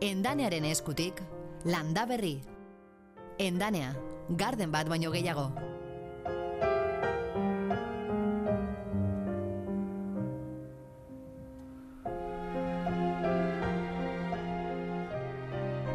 [0.00, 1.18] Endanearen eskutik,
[1.64, 2.40] landa berri.
[3.36, 3.90] Endanea,
[4.30, 5.50] garden bat baino gehiago.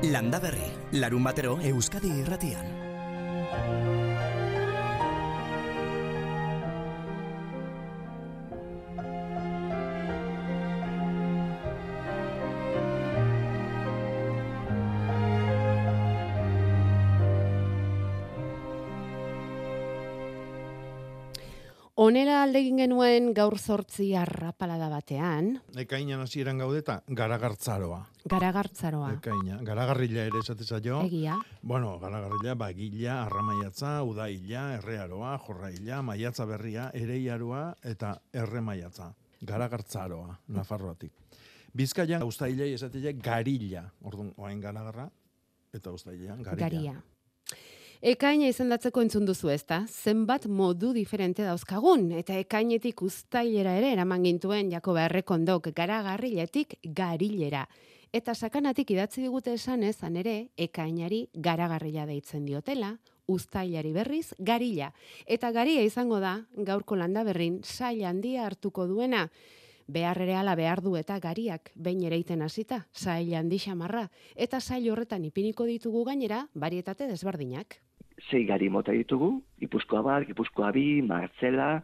[0.06, 2.85] Landa berri, larun batero Euskadi irratian.
[22.86, 28.04] Genuen gaur zortzi arrapalada batean, Ekainan hasieran gaudeta, garagartzaroa.
[28.30, 29.14] garagartzaroa.
[29.18, 31.02] Ekaina, garagarrila ere esate zaio.
[31.06, 31.38] Egia.
[31.64, 39.14] Bueno, garagarrila, bagila, arramaiatza, udaila, errearoa, jorraila, maiatza berria, ereiaroa eta erremaiatza.
[39.42, 41.12] Garagartzaroa, Nafarroatik.
[41.76, 43.90] Bizkaian, ustailei esatile garilla.
[44.04, 45.10] Orduan, oain garagarra,
[45.74, 46.70] eta ustailean garilla.
[46.70, 46.96] Garia.
[48.04, 49.86] Ekaina izendatzeko entzun duzu ezta?
[49.88, 57.66] Zenbat modu diferente dauzkagun, eta ekainetik uztailera ere eraman gintuen Jakoba Errekondok garagarriletik garilera.
[58.12, 64.92] Eta sakanatik idatzi digute esan ezan ere, ekainari garagarrila deitzen diotela, uztailari berriz garila.
[65.26, 69.30] Eta garia izango da, gaurko landa berrin, sail handia hartuko duena.
[69.88, 74.08] Behar ere ala behar du eta gariak, behin ere iten hasita, sail handi xamarra.
[74.36, 77.82] Eta sail horretan ipiniko ditugu gainera, barietate desberdinak.
[78.32, 81.84] sei gari mota ditugu, Gipuzkoa bat, Gipuzkoa bi, Martzela,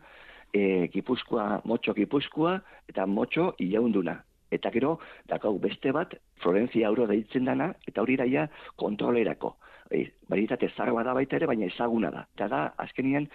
[0.54, 4.24] e, Gipuzkoa, Motxo Gipuzkoa, eta Motxo Iaunduna.
[4.50, 9.58] Eta gero, dakau beste bat, Florencia Auro deitzen dana, eta hori daia kontrolerako.
[9.92, 12.26] E, Barietate zarra da baita ere, baina ezaguna da.
[12.36, 13.30] Eta da, azkenien,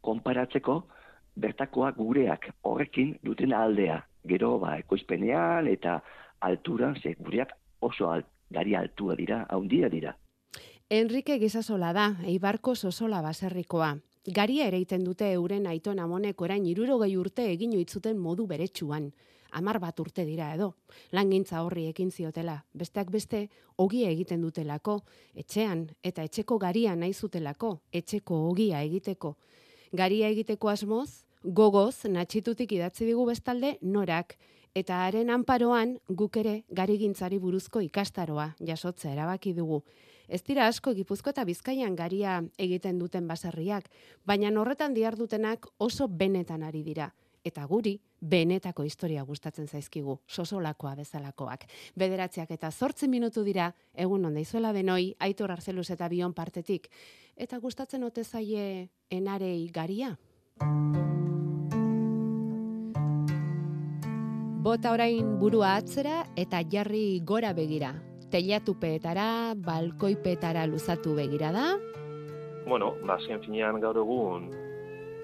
[0.00, 0.82] konparatzeko,
[1.36, 4.02] bertakoak gureak horrekin duten aldea.
[4.24, 6.02] Gero, ba, ekoizpenean eta
[6.40, 10.16] alturan, ze gureak oso al, gari altua dira, haundia dira.
[10.90, 13.96] Enrique Gizasola da, Eibarko sosola baserrikoa.
[14.26, 19.08] Garia ere iten dute euren aiton amonek orain irurogei urte egin itzuten modu beretsuan.
[19.52, 20.68] Amar bat urte dira edo.
[21.10, 22.54] Langintza horri ekin ziotela.
[22.72, 25.00] Besteak beste, ogia egiten dutelako.
[25.34, 27.80] Etxean eta etxeko garia nahi zutelako.
[27.92, 29.36] Etxeko ogia egiteko.
[29.92, 34.36] Garia egiteko asmoz, gogoz, natxitutik idatzi digu bestalde, norak.
[34.74, 39.82] Eta haren anparoan, guk ere garigintzari buruzko ikastaroa jasotzea erabaki dugu.
[40.28, 43.90] Ez dira asko Gipuzko eta Bizkaian garia egiten duten baserriak,
[44.24, 47.12] baina horretan diardutenak oso benetan ari dira.
[47.44, 51.66] Eta guri, benetako historia gustatzen zaizkigu, sosolakoa bezalakoak.
[51.98, 56.88] Bederatziak eta zortzi minutu dira, egun onda izuela denoi, aitor arzeluz eta bion partetik.
[57.36, 60.16] Eta gustatzen ote zaie enarei garia?
[64.62, 67.88] Bota orain burua atzera eta jarri gora begira.
[68.30, 71.64] Teilatupeetara, balkoipetara luzatu begira da.
[72.68, 74.46] Bueno, ba, azken finean gaur egun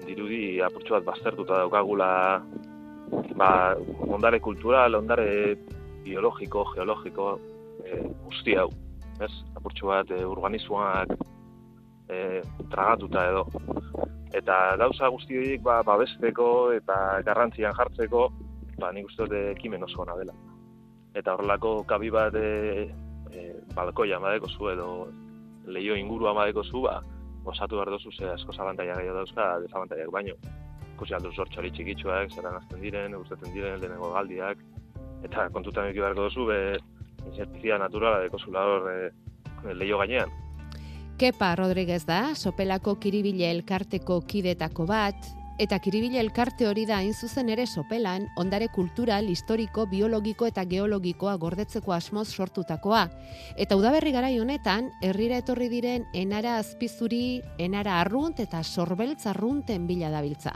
[0.03, 2.09] dirudi apurtxo bat baztertuta daukagula
[3.39, 3.49] ba,
[4.11, 5.55] ondare kultural, ondare
[6.03, 7.31] biologiko, geologiko,
[7.87, 8.67] e, guzti hau.
[9.23, 9.31] Ez?
[9.55, 11.15] Apurtxo bat e, urbanismoak
[12.09, 13.45] e, tragatuta edo.
[14.35, 18.27] Eta gauza guzti horiek ba, babesteko eta garrantzian jartzeko,
[18.79, 20.35] ba, nik uste dut ekimen oso ona dela.
[21.17, 22.89] Eta horrelako kabi bat e,
[23.33, 24.89] e, balkoia amadeko zu edo
[25.69, 26.99] leio inguru amadeko zu, ba,
[27.45, 30.35] osatu behar dozu ze asko zabantaia gehiago dauzka, desabantaiak baino.
[30.95, 34.61] Ikusi aldu zor txori txikitsuak, zeran azten diren, gustatzen diren, lehenengo galdiak,
[35.23, 36.59] eta kontutan eki beharko duzu, be,
[37.79, 40.29] naturala deko zula hor e, leio gainean.
[41.19, 45.25] Kepa Rodríguez da, sopelako kiribile elkarteko kidetako bat,
[45.59, 51.33] eta kiribile elkarte hori da hain zuzen ere sopelan, ondare kultural, historiko, biologiko eta geologikoa
[51.41, 53.01] gordetzeko asmoz sortutakoa.
[53.59, 60.11] Eta udaberri garai honetan, herrira etorri diren enara azpizuri, enara arrunt eta sorbeltz arrunten bila
[60.15, 60.53] dabiltza.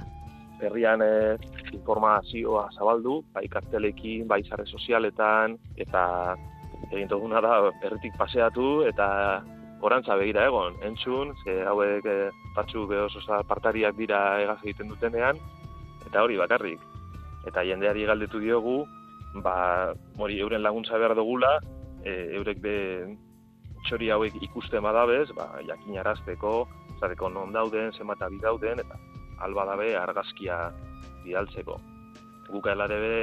[0.63, 1.35] herrian e,
[1.73, 6.37] informazioa zabaldu, bai kartelekin, bai sare sozialetan, eta
[6.89, 9.43] egin duguna da herritik paseatu eta
[9.83, 12.17] orantza begira egon, entzun, ze hauek e,
[12.55, 15.39] batzu behoz oso partariak dira egaz egiten dutenean,
[16.07, 16.79] eta hori bakarrik.
[17.49, 18.77] Eta jendeari galdetu diogu,
[19.43, 21.57] ba, hori euren laguntza behar dugula,
[22.03, 22.77] e, eurek be
[23.83, 26.53] txori hauek ikusten badabez, ba, jakinarazteko,
[27.01, 28.99] zareko non dauden, zenbat abi dauden, eta
[29.43, 30.69] alba dabe argazkia
[31.25, 31.75] bidaltzeko.
[32.47, 33.15] Guk helare be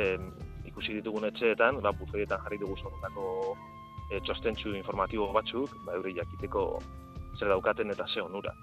[0.69, 3.57] ikusi ditugun etxeetan, ba, bufeietan jarri dugu zorretako
[4.11, 6.67] e, txostentsu informatibo batzuk, ba, euri jakiteko
[7.39, 8.55] zer daukaten eta ze onura.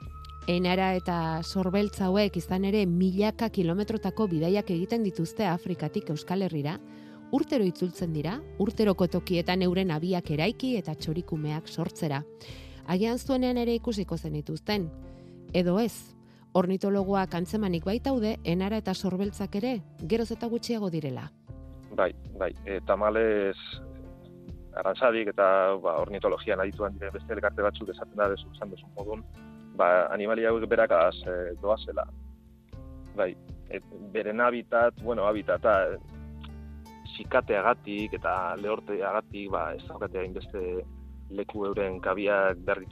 [0.48, 6.78] Enara eta sorbeltza hauek izan ere milaka kilometrotako bidaiak egiten dituzte Afrikatik Euskal Herrira,
[7.36, 12.22] urtero itzultzen dira, urteroko tokietan euren abiak eraiki eta txorikumeak sortzera.
[12.88, 14.88] Agian zuenean ere ikusiko zenituzten.
[15.54, 16.16] Edo ez,
[16.56, 19.74] ornitologoak antzemanik baitaude, enara eta sorbeltzak ere,
[20.08, 21.28] geroz eta gutxiago direla.
[21.98, 23.58] Bai, bai, e, tamalez
[24.80, 25.48] arantzadik eta
[25.84, 29.24] ba, ornitologian adituan diren beste elkarte batzuk esaten da desu esan duzu modun,
[29.80, 32.06] ba, animalia hauek berakaz e, doazela.
[33.18, 33.32] Bai,
[33.70, 33.84] et,
[34.14, 35.78] beren habitat, bueno, habitata,
[37.16, 40.64] sikateagatik eta lehorteagatik, ba, ez daukatea inbeste
[41.30, 42.84] leku euren kabiak behar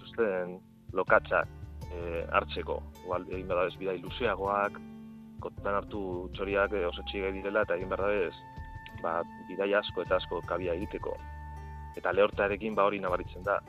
[0.94, 1.48] lokatzak
[1.92, 2.82] e, hartzeko.
[3.04, 4.80] Igual, egin bada ez bida ilusiagoak,
[5.44, 6.02] kontutan hartu
[6.34, 8.36] txoriak e, oso txiga direla eta egin behar ez,
[9.04, 11.16] ba, bidai asko eta asko kabia egiteko.
[11.96, 13.60] Eta lehortarekin ba hori nabaritzen da.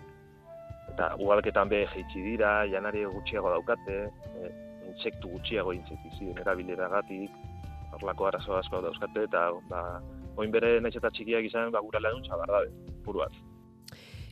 [0.93, 3.99] Eta ugalketan be jeitsi dira, janari gutxiago daukate,
[4.37, 4.53] e,
[4.91, 7.35] intsektu gutxiago intsektizi erabileragatik,
[7.97, 9.83] horlako arazo asko dauzkate, eta ba,
[10.37, 12.73] oin bere naiz eta txikiak izan, ba, gura lehun txabar dabe,
[13.05, 13.37] buruat.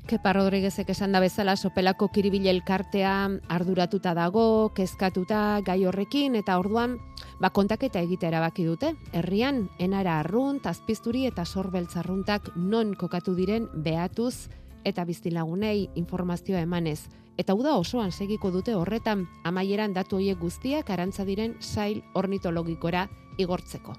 [0.05, 3.13] Kepa Rodriguezek esan da bezala sopelako kiribile elkartea
[3.49, 6.99] arduratuta dago, kezkatuta gai horrekin eta orduan
[7.41, 8.95] ba kontaketa egitea erabaki dute.
[9.13, 14.49] Herrian enara arrunt, azpizturi eta sorbeltzarruntak non kokatu diren behatuz
[14.85, 17.01] eta biztilagunei informazioa emanez.
[17.37, 23.09] Eta uda osoan segiko dute horretan amaieran datu hoiek guztiak arantza diren sail ornitologikora
[23.39, 23.95] igortzeko.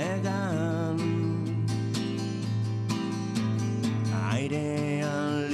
[0.00, 0.98] egan
[4.30, 5.49] airean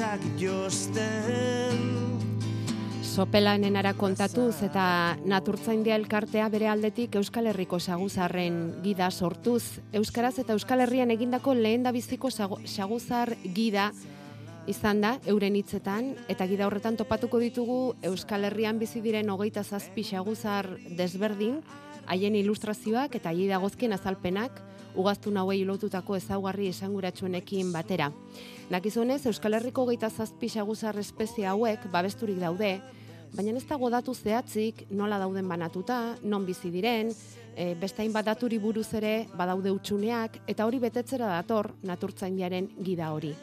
[0.00, 1.76] printzak josten
[3.04, 9.80] Sopelan enara kontatuz eta naturtzaindia elkartea bere aldetik Euskal Herriko saguzarren gida sortuz.
[9.92, 13.90] Euskaraz eta Euskal Herrian egindako lehen da biziko saguzar gida
[14.66, 20.04] izan da, euren hitzetan, eta gida horretan topatuko ditugu Euskal Herrian bizi diren hogeita zazpi
[20.04, 21.60] saguzar desberdin,
[22.06, 24.62] haien ilustrazioak eta haien dagozkien azalpenak,
[24.94, 28.10] ugaztu hauei lotutako ezaugarri esanguratsuenekin batera.
[28.70, 30.46] Nakizunez, Euskal Herriko hogeita zazpi
[31.00, 32.80] espezia hauek babesturik daude,
[33.34, 37.12] baina ez dago datu zehatzik nola dauden banatuta, non bizi diren,
[37.56, 43.34] e, beste hainbat daturi buruz ere badaude utxuneak, eta hori betetzera dator naturtzaindiaren gida hori.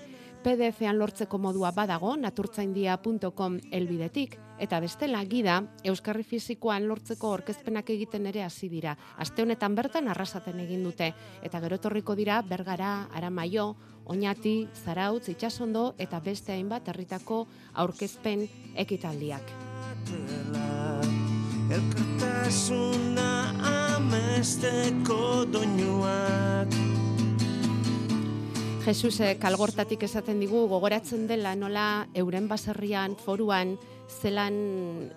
[0.48, 8.46] PDF-an lortzeko modua badago naturtzaindia.com elbidetik, eta bestela gida Euskarri Fizikoan lortzeko orkezpenak egiten ere
[8.46, 8.94] hasi dira.
[9.20, 11.10] Aste honetan bertan arrasaten egin dute,
[11.44, 17.42] eta gero torriko dira Bergara, Aramaio, Oñati, Zarautz, Itxasondo eta beste hainbat herritako
[17.74, 18.48] aurkezpen
[18.88, 19.52] ekitaldiak.
[21.76, 23.28] Elkartasuna
[23.98, 26.72] amesteko doinuak
[28.88, 33.74] Jesuse kalgortatik esaten digu gogoratzen dela nola euren baserrian foruan
[34.08, 34.56] zelan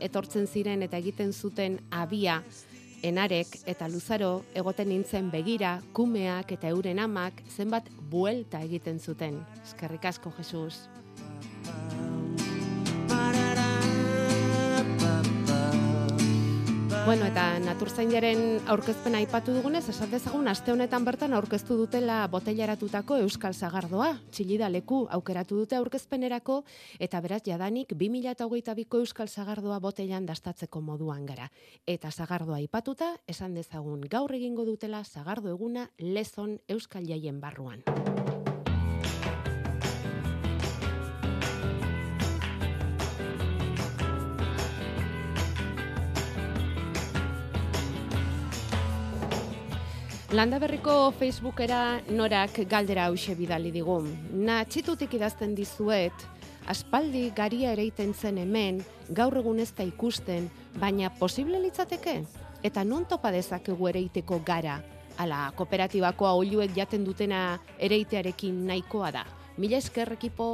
[0.03, 2.41] etortzen ziren eta egiten zuten abia
[3.07, 9.39] enarek eta luzaro egoten nintzen begira, kumeak eta euren amak zenbat buelta egiten zuten.
[9.63, 10.89] Eskerrik asko, Jesus.
[17.07, 23.57] Bueno, eta naturzainaren aurkezpena aipatu dugunez, esan dezagun aste honetan bertan aurkeztu dutela botellaratutako Euskal
[23.57, 24.11] Zagardoa.
[24.31, 26.61] Txilida leku aukeratu dute aurkezpenerako
[27.01, 31.49] eta beraz jadanik 2022ko Euskal Zagardoa botellan dastatzeko moduan gara.
[31.87, 37.81] Eta Zagardoa aipatuta, esan dezagun gaur egingo dutela Zagardo eguna lezon Euskal Jaien barruan.
[50.31, 53.97] Landa berriko Facebookera norak galdera hause bidali digu.
[54.31, 56.15] Na txitutik idazten dizuet,
[56.71, 58.79] aspaldi garia ereiten zen hemen,
[59.11, 60.47] gaur egun ez da ikusten,
[60.79, 62.15] baina posible litzateke?
[62.63, 64.79] Eta non topa dezakegu ereiteko gara?
[65.19, 69.27] Ala, kooperatibakoa oliuek jaten dutena ereitearekin nahikoa da.
[69.59, 70.53] Mila esker ekipo...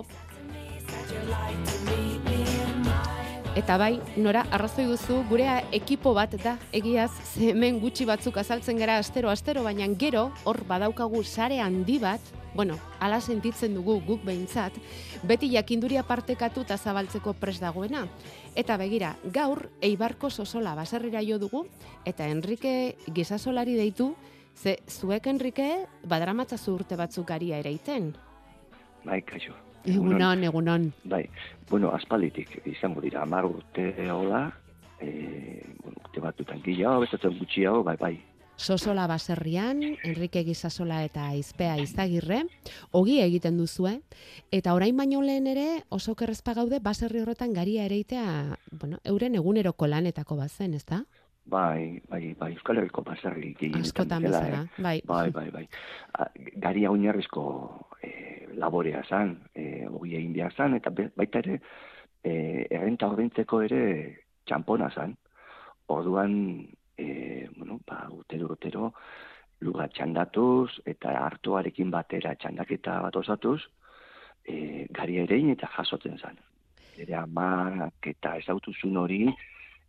[3.57, 7.09] Eta bai, nora, arrazoi duzu, gure ekipo bat da, egiaz,
[7.41, 12.21] hemen gutxi batzuk azaltzen gara astero-astero, baina gero, hor badaukagu sare handi bat,
[12.53, 14.77] bueno, ala sentitzen dugu guk behintzat,
[15.25, 18.05] beti jakinduria partekatu eta zabaltzeko pres dagoena.
[18.55, 21.65] Eta begira, gaur, eibarko sosola baserrira jo dugu,
[22.05, 24.13] eta Enrique gizasolari deitu,
[24.53, 28.13] ze zuek Enrique, badramatza urte batzuk garia ereiten.
[29.05, 29.57] Bai, kaixo.
[29.87, 30.93] Egunon, egunon.
[31.05, 31.25] Bai,
[31.71, 34.49] bueno, aspalditik izango dira, amar urte hola,
[35.01, 38.17] e, bueno, urte bat dutan gehiago, bestatzen gutxiago, bai, bai.
[38.57, 42.41] Sosola baserrian, Enrique Gizasola eta Izpea Izagirre,
[42.91, 43.99] ogi egiten duzue,
[44.51, 49.87] eta orain baino lehen ere oso kerrezpa gaude baserri horretan garia ereitea, bueno, euren eguneroko
[49.87, 51.05] lanetako bazen, ezta?
[51.47, 54.83] Bai, bai, bai, Euskal Herriko baserri gehienetan bezala, eh?
[54.83, 54.97] bai.
[55.07, 55.67] Bai, bai, bai.
[56.57, 57.45] Garia oinarrizko
[58.03, 61.61] e, laborea zan, e, ogi egin behar zan, eta baita ere,
[62.23, 63.83] e, errenta ordaintzeko ere
[64.47, 65.17] txampona zan.
[65.93, 66.35] Orduan,
[66.99, 68.93] e, bueno, ba, urtero, urtero,
[69.61, 73.61] lurra txandatuz, eta hartuarekin batera txandaketa bat osatuz,
[74.45, 76.39] e, garia erein eta jasotzen zan.
[76.97, 79.25] Ere amak eta ezautuzun hori,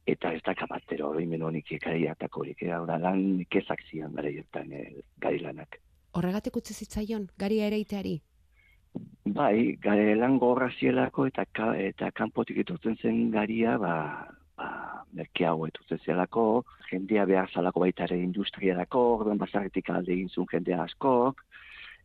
[0.08, 2.72] eta ez daka batero oroimen honik gari hartakorik, eh?
[2.72, 5.80] hau da lan kezak zian gara jertan eh, gari lanak.
[6.14, 8.18] Horregatik utzi zitzaion, garia ereiteari.
[9.38, 13.94] Bai, gare lan gorra zielako eta, ka, eta kanpotik etortzen zen garia, ba,
[14.58, 14.70] ba,
[15.14, 20.82] merkeago etortzen zielako, jendea behar zalako baita ere industriarako, orduan bazarretik alde egin zuen jendea
[20.88, 21.44] askok,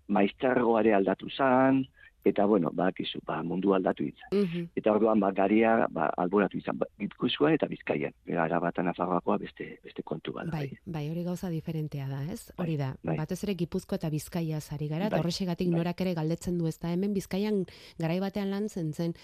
[0.09, 1.85] maiztergoare aldatu zan,
[2.25, 4.31] eta bueno, bakizu, ba, mundu aldatu izan.
[4.33, 4.69] Mhm.
[4.77, 8.13] Eta orduan ba, garia ba, alboratu izan, ba, Gipuzkoa eta Bizkaian.
[8.27, 10.51] Era arabata Nafarroakoa beste beste kontu bada.
[10.51, 12.53] Bai, bai, hori gauza diferentea da, ez?
[12.57, 13.17] Hori da, bai.
[13.17, 15.79] batez ere Gipuzko eta Bizkaia ari gara, Bai, horrexegatik bai.
[15.79, 17.65] norak ere galdetzen du ez da, hemen Bizkaian
[17.99, 19.15] garai batean lan zen zen.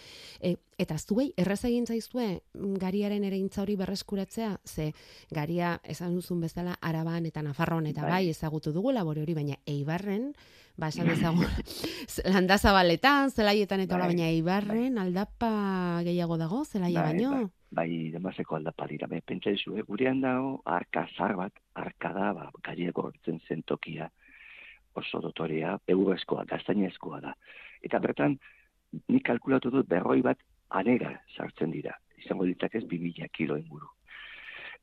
[0.41, 4.93] E, eta zuei, erraz egin zaizue mm, gariaren ereintza hori berreskuratzea, ze
[5.31, 8.31] garia esan duzun bezala Araban eta Nafarroan eta bai, Bai.
[8.31, 10.33] ezagutu dugu labore hori, baina Eibarren,
[10.79, 11.47] ba esan dezagun,
[12.35, 15.51] landazabaletan, zelaietan eta Bai, baina Eibarren aldapa
[16.07, 17.31] gehiago dago, zelaia Bai, baino.
[17.35, 17.49] bai,
[17.81, 19.09] bai, demaseko aldapa dira.
[19.11, 19.85] Be, pentsa izu, eh?
[19.89, 24.07] gurean dago, arka zar bat, arka da, ba, garia gortzen zen tokia,
[24.95, 27.35] oso dotorea, eurezkoa, gaztainezkoa da.
[27.83, 28.39] Eta bertan,
[29.11, 30.39] nik kalkulatu dut berroi bat
[30.79, 31.99] anega sartzen dira.
[32.23, 33.91] Izango ditzakez, 2000 kilo inguru.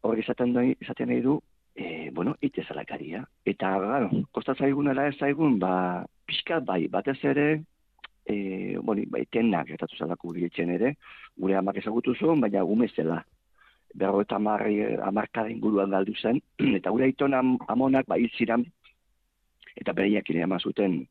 [0.03, 1.39] Horrek esaten, nahi, esaten nahi du,
[1.75, 3.23] e, bueno, ite zalakaria.
[3.45, 7.47] Eta, gano, kostatzaigun ala ez zaigun, ba, pixka bai, batez ere,
[8.25, 10.95] e, bueno, bai, tenak gertatu zalako gure etxean ere,
[11.37, 13.21] gure amak ezagutu zuen, baina gume zela.
[13.95, 16.41] Berro eta amarri, amarkada inguruan galdu zen,
[16.79, 18.65] eta gure aiton am, amonak bai ziran,
[19.75, 21.05] eta bereiak ere zuten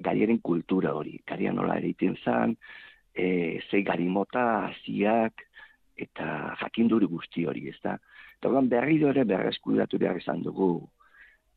[0.00, 1.20] gariaren kultura hori.
[1.26, 2.56] Garia nola egiten zen,
[3.14, 5.42] e, zei gari mota, hasiak,
[5.96, 7.98] eta jakinduri guzti hori, ez da.
[8.42, 10.72] Eta orduan berriro ere berreskuratu behar izan dugu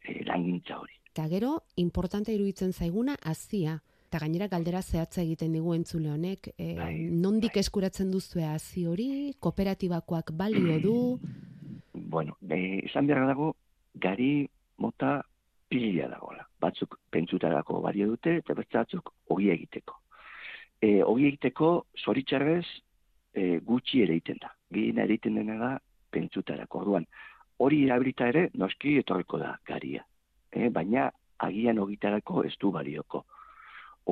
[0.05, 0.93] e, langintza hori.
[1.09, 3.79] Eta gero, importante iruditzen zaiguna, azia.
[4.05, 9.07] Eta gainera galdera zehatza egiten digu entzule honek, e, Bai, nondik eskuratzen duzue hazi hori,
[9.41, 10.93] kooperatibakoak balio du,
[11.95, 13.49] bueno, e, izan behar dago,
[13.95, 14.45] gari
[14.77, 15.17] mota
[15.67, 16.45] pila dagoela.
[16.61, 19.97] Batzuk pentsutarako balio dute, eta beste batzuk ogi egiteko.
[20.85, 21.73] E, ogi egiteko,
[22.05, 22.65] zoritxarrez,
[23.33, 24.53] e, gutxi ere egiten da.
[24.69, 25.73] Gehien egiten dena da,
[26.15, 26.81] pentsutarako.
[26.85, 27.05] Orduan,
[27.59, 30.03] hori erabilita ere, noski etorriko da garia.
[30.51, 31.09] E, baina,
[31.45, 33.25] agian ogitarako ez du balioko.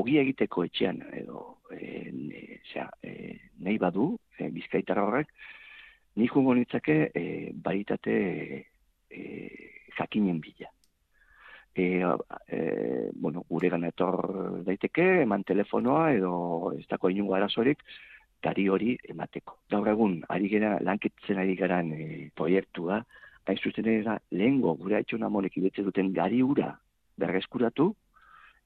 [0.02, 5.30] Ogi egiteko etxean, edo, e, ne, zera, e, nahi badu, e, bizkaitar horrek,
[6.16, 8.16] Nik jungo nitzake e, baritate
[9.10, 9.22] e,
[9.98, 10.70] jakinen bila.
[11.74, 11.86] E,
[12.48, 12.60] e,
[13.14, 17.82] bueno, gure etor daiteke, eman telefonoa edo ez dako inungo arazorik,
[18.44, 19.58] gari hori emateko.
[19.72, 23.02] Gaur egun, ari gara, lankitzen ari garan e, proiektua,
[23.48, 26.74] hain zuzen ere lehengo gure haitxon amonek ibetze duten gari ura
[27.18, 27.90] berreskuratu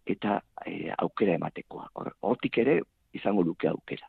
[0.05, 1.89] eta e, aukera ematekoa.
[1.95, 2.79] Hor- Hortik ere
[3.13, 4.07] izango luke aukera.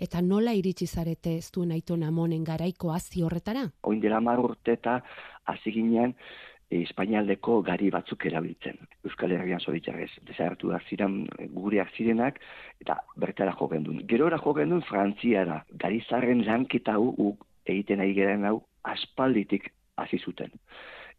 [0.00, 3.66] eta nola iritsi zarete ez duen aiton amonen garaiko hazi horretara?
[3.82, 5.00] oin dela mar urte eta
[5.44, 6.14] hasi ginen e,
[6.70, 8.76] Espainialdeko gari batzuk erabiltzen.
[9.04, 12.38] Euskal Herrian zoritxarrez, desagertu ziren gureak zirenak,
[12.80, 14.06] eta bertara jo gendun.
[14.06, 17.36] Gerora jo gendun Frantziara, gari zarren lanketa hau
[17.66, 20.50] egiten ari garen hau aspalditik hasi zuten.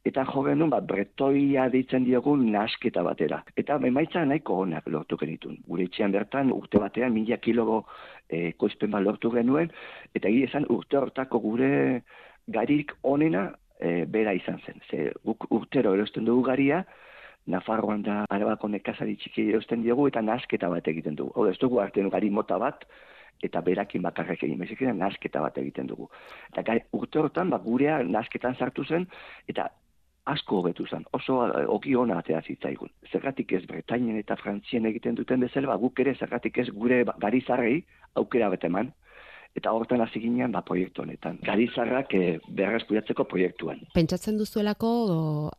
[0.04, 3.44] Eta jo genuen, ba, bretoia deitzen diogun nasketa batera.
[3.58, 5.60] Eta emaitza nahiko onak lortu genitun.
[5.68, 7.84] Gure etxean bertan urte batean mila kilogo
[8.28, 9.70] e, koizpen bat lortu genuen,
[10.16, 11.70] eta egia esan urte hortako gure
[12.48, 14.82] garik onena e, bera izan zen.
[14.90, 16.86] Ze guk urtero erosten dugu garia,
[17.50, 21.32] Nafarroan da arabako nekazari txiki erosten diogu eta nasketa bat egiten dugu.
[21.36, 22.86] Hau ez dugu hartzen gari mota bat,
[23.42, 26.10] eta berakin bakarrek egin bezik nasketa bat egiten dugu.
[26.52, 29.08] Eta gari, urte hortan, ba, gurea nasketan sartu zen,
[29.50, 29.72] eta
[30.30, 32.92] asko hobetu zen, oso eh, ogi ona atea zitzaigun.
[33.12, 37.18] Zergatik ez Bretainen eta Frantzien egiten duten bezala, ba, guk ere zergatik ez gure ba-
[37.20, 37.80] garizarrei
[38.22, 38.94] aukera bat eman,
[39.56, 41.38] eta hortan hasi ginen ba, proiektu honetan.
[41.44, 43.82] Garizarrak e, berreskuratzeko proiektuan.
[43.94, 44.92] Pentsatzen duzuelako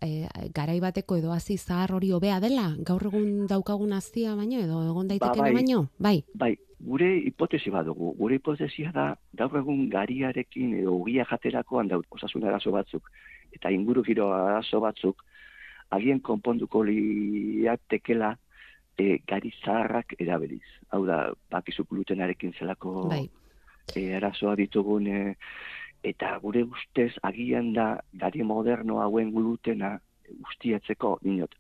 [0.00, 4.80] e, garai bateko edo hazi zahar hori hobea dela, gaur egun daukagun hazia baino edo
[4.88, 5.52] egon daiteken bai.
[5.58, 5.82] baino?
[5.98, 8.14] Bai, Bai, gure hipotesi badugu.
[8.18, 13.12] Gure hipotesia da, gaur egun gariarekin edo ugia jaterakoan daut osasun arazo batzuk,
[13.52, 15.20] eta inguru giro arazo batzuk,
[15.92, 18.32] agien konponduko liatekela
[18.96, 20.64] e, gari zaharrak erabiliz.
[20.92, 23.26] Hau da, bakizu glutenarekin zelako Bai.
[23.94, 25.34] E, arazoa ditugun, e,
[26.02, 29.98] eta gure ustez agian da gari moderno hauen glutena
[30.48, 31.54] ustiatzeko, ninot,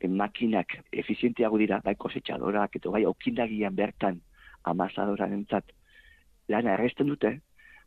[0.00, 4.20] e, makinak efizienteago dira, bai kosetxadorak, eta bai okindagian bertan
[4.64, 5.72] amazadoran entzat
[6.48, 7.36] lana erresten dute,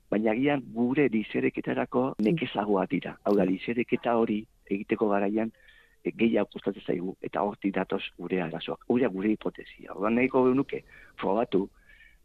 [0.09, 3.15] baina agian gure lizereketarako nekezagoa dira.
[3.23, 5.51] Hau da, lizereketa hori egiteko garaian
[6.03, 8.87] e, gehiago gustatzen zaigu, eta hortik datoz gure arazoak.
[8.87, 9.93] Hori da gure hipotesia.
[9.93, 10.83] Horban nahiko genuke,
[11.21, 11.67] frogatu,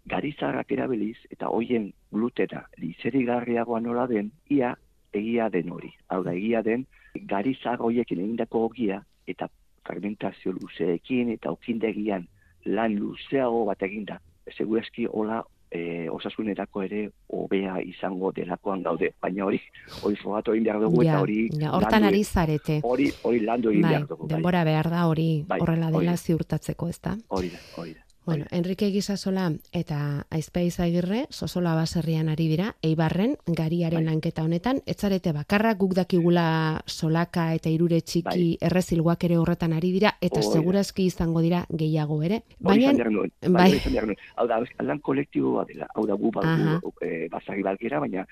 [0.06, 4.74] garizarrak erabiliz, eta hoien glutena lizerigarriagoa nola den, ia
[5.14, 5.92] egia den hori.
[6.08, 6.86] Hau da, egia den,
[7.30, 9.48] garizar horiekin egindako ogia, eta
[9.86, 12.26] fragmentazio luzeekin, eta okindegian
[12.66, 14.20] lan luzeago bat eginda.
[14.56, 19.12] Segurazki hola e, osasunerako ere hobea izango delakoan gaude.
[19.22, 19.60] Baina hori,
[20.02, 22.80] hori frogatu egin behar dugu, Ja, eta hori ja, hortan ari zarete.
[22.82, 24.26] hori, hori landu egin Bai, behar dugu.
[24.28, 24.34] bai.
[24.36, 26.16] denbora behar da hori Bai, horrela hori dela da.
[26.16, 27.16] ziurtatzeko, ezta?
[27.28, 28.03] Hori da, hori da.
[28.26, 34.06] Bueno, Enrique Gizasola eta Aizpe Izagirre Sosola baserrian ari dira, Eibarren gariaren Bai.
[34.06, 40.14] lanketa honetan, etzarete bakarra guk dakigula solaka eta irure txiki errezilgoak ere horretan ari dira,
[40.20, 40.50] eta da.
[40.50, 42.42] segurazki izango dira gehiago ere.
[42.58, 43.74] Baina, bai.
[43.74, 44.16] Bai.
[44.36, 45.88] Hau da, lan kolektiboa dela.
[45.94, 46.56] Hau da, gu Aha.
[46.80, 48.26] badugu e, basagi balgera, baina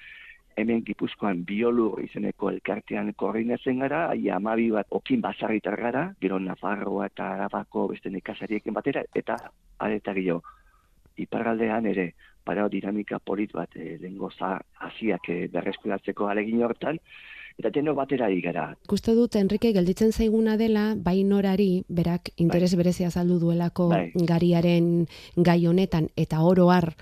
[0.57, 7.07] hemen Gipuzkoan biolur izeneko elkartean koordinatzen gara, aia amabi bat okin basarritar gara, gero Nafarroa
[7.11, 9.39] eta Arabako beste nekazariekin batera, eta
[9.79, 10.43] areta gehiago.
[11.23, 12.13] Iparraldean ere,
[12.45, 14.57] parao dinamika polit bat e, lengo za
[14.87, 16.99] hasiak e, berreskuratzeko alegin hortan,
[17.59, 18.75] eta teno batera gara.
[18.85, 24.13] ikuste dut Enrique gelditzen zaiguna dela, bai norari, berak interes berezia azaldu duelako Bai.
[24.15, 26.95] gariaren gai honetan, eta oro har,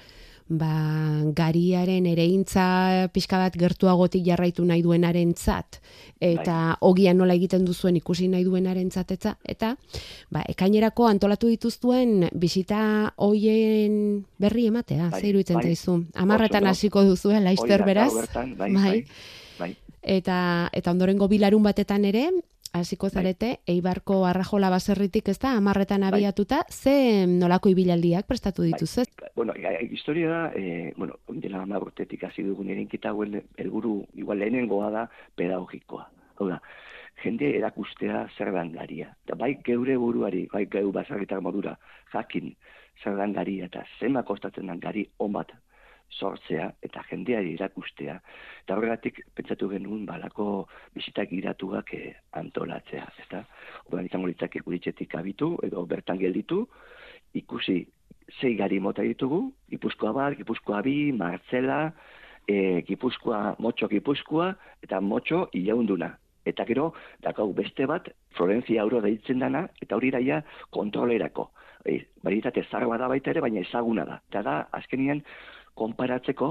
[0.51, 5.79] ba, gariaren ereintza pixka bat gertuagotik jarraitu nahi duenaren zat,
[6.19, 9.77] eta ogia nola egiten duzuen ikusi nahi duenaren zatetza, eta
[10.31, 15.65] ba, ekainerako antolatu dituzuen bisita hoien berri ematea, Bai, itzen bai.
[15.71, 16.05] zaizu.
[16.15, 18.83] Amarretan hasiko duzu, Hori laister da, beraz, bertan, bai, Bai.
[18.83, 19.05] bai,
[19.59, 19.77] bai.
[20.03, 22.29] eta, eta ondorengo bilarun batetan ere,
[22.73, 23.13] hasiko Bai.
[23.15, 26.11] zarete, Eibarko arrajola baserritik ez da, amarretan Bai.
[26.13, 29.09] abiatuta, ze nolako ibilaldiak prestatu dituz, ez?
[29.37, 34.07] Bueno, e, e, historia da, e, bueno, dela ama urtetik hasi dugun erinkita hauen helburu
[34.15, 36.09] igual lehenengoa da pedagogikoa.
[36.39, 36.61] Hau da,
[37.23, 39.15] jende erakustea zer dan garia.
[39.25, 41.77] Eta bai geure buruari, bai geu basarritar modura,
[42.13, 42.55] jakin
[43.03, 45.53] zer dan garia eta zema kostatzen dan gari on bat
[46.11, 48.19] sortzea eta jendeari erakustea.
[48.65, 53.45] Eta horregatik pentsatu genuen balako bisitak giratuak eh, antolatzea, ezta?
[53.87, 56.67] Orduan izango litzake guritxetik abitu edo bertan gelditu,
[57.35, 57.85] ikusi
[58.39, 61.93] sei gari mota ditugu, Gipuzkoa bat, Gipuzkoa bi, Martzela,
[62.47, 64.53] e, Gipuzkoa, Motxo Gipuzkoa,
[64.85, 66.13] eta Motxo Ilaunduna.
[66.47, 66.93] Eta gero,
[67.23, 71.51] dakau beste bat, Florencia Auro deitzen dana, eta hori daia kontrolerako.
[71.85, 74.21] E, Baritate zarra da baita ere, baina ezaguna da.
[74.31, 75.23] Eta da, azkenien,
[75.81, 76.51] konparatzeko,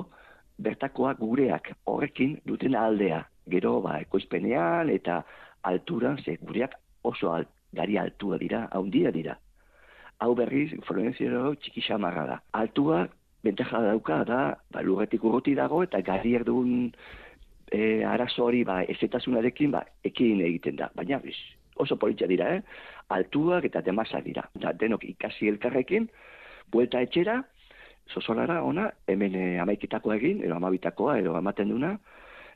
[0.59, 3.21] bertakoak gureak horrekin duten aldea.
[3.49, 5.21] Gero, ba, ekoizpenean eta
[5.69, 9.37] alturan, ze gureak oso alt, gari altua dira, haundia dira
[10.19, 12.37] hau berriz Florenziero txiki xamarra da.
[12.59, 13.05] Altua,
[13.43, 14.41] bentaja dauka da,
[14.73, 16.89] ba, lurretik urruti dago, eta garriak dugun
[17.71, 20.89] e, arazo hori, ba, ezetasunarekin, ba, ekin egiten da.
[20.95, 21.37] Baina, biz,
[21.79, 22.83] oso politxa dira, eh?
[23.15, 24.43] Altuak eta demasa dira.
[24.59, 26.09] Da, denok ikasi elkarrekin,
[26.73, 27.39] buelta etxera,
[28.13, 31.93] sosolara ona, hemen e, amaiketako egin, edo amabitakoa, edo ematen duna,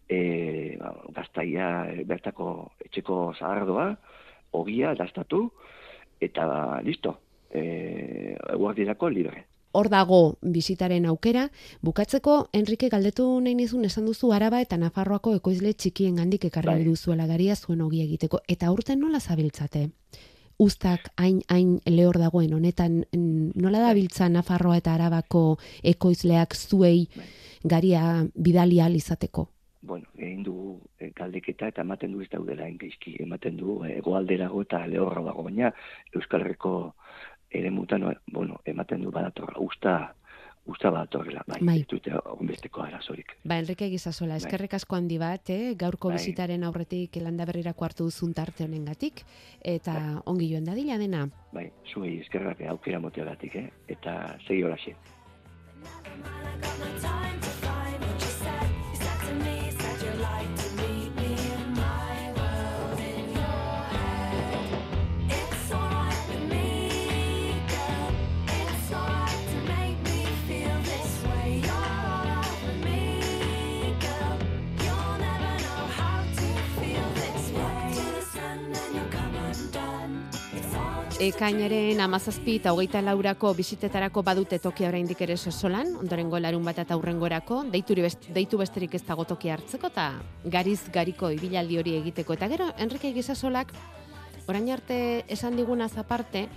[0.09, 2.49] e, ba, gaztaia e, bertako
[2.85, 3.87] etxeko zahardoa,
[4.53, 5.47] ogia, dastatu,
[6.21, 7.17] eta listo,
[7.51, 9.47] e, guardirako libre.
[9.73, 11.47] Hor dago bisitaren aukera,
[11.81, 16.83] bukatzeko Enrique galdetu nahi nizun esan duzu Araba eta Nafarroako ekoizle txikien gandik ekarri Bai.
[16.85, 18.43] duzuela garia zuen ogi egiteko.
[18.47, 19.87] Eta aurten nola zabiltzate?
[20.59, 23.87] Uztak hain hain lehor dagoen honetan nola Bai.
[23.87, 27.07] dabiltza Nafarroa eta Arabako ekoizleak zuei
[27.63, 29.49] garia bidali ahal izateko?
[29.83, 34.63] bueno, egin du e, galdeketa eta ematen du ez daudela engaizki, ematen du e, egoalderago
[34.63, 35.73] eta lehorra dago, baina
[36.15, 36.73] Euskal Herriko
[37.51, 39.97] ere mutan, bueno, ematen du badatorra, usta,
[40.65, 41.79] usta badatorrela, bai, Bai.
[41.81, 43.35] ez dute onbesteko arazorik.
[43.43, 44.43] Ba, Enrique Gizasola, Bai.
[44.43, 45.73] eskerrik asko handi bat, eh?
[45.79, 46.17] gaurko Bai.
[46.17, 49.25] bisitaren aurretik landa berrirako hartu duzun tarte honengatik,
[49.59, 51.27] eta ongi joan dadila dena.
[51.51, 53.69] Bai, zuei eskerrak aukera moteagatik, eh?
[53.87, 54.95] eta segi horaxe.
[81.21, 86.95] Ekainaren amazazpi eta hogeita laurako bisitetarako badute tokia oraindik ere sosolan, ondorengo larun bat eta
[86.95, 90.07] aurrengorako, deituri best, deitu besterik ez dago tokia hartzeko eta
[90.55, 92.33] gariz gariko ibilaldi hori egiteko.
[92.33, 93.75] Eta gero, Enrique Gizasolak,
[94.47, 94.97] orain arte
[95.27, 96.47] esan digunaz aparte,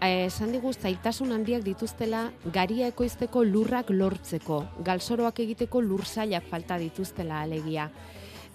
[0.00, 7.42] eh, esan digu zailtasun handiak dituztela garia ekoizteko lurrak lortzeko, galsoroak egiteko lursailak falta dituztela
[7.42, 7.90] alegia.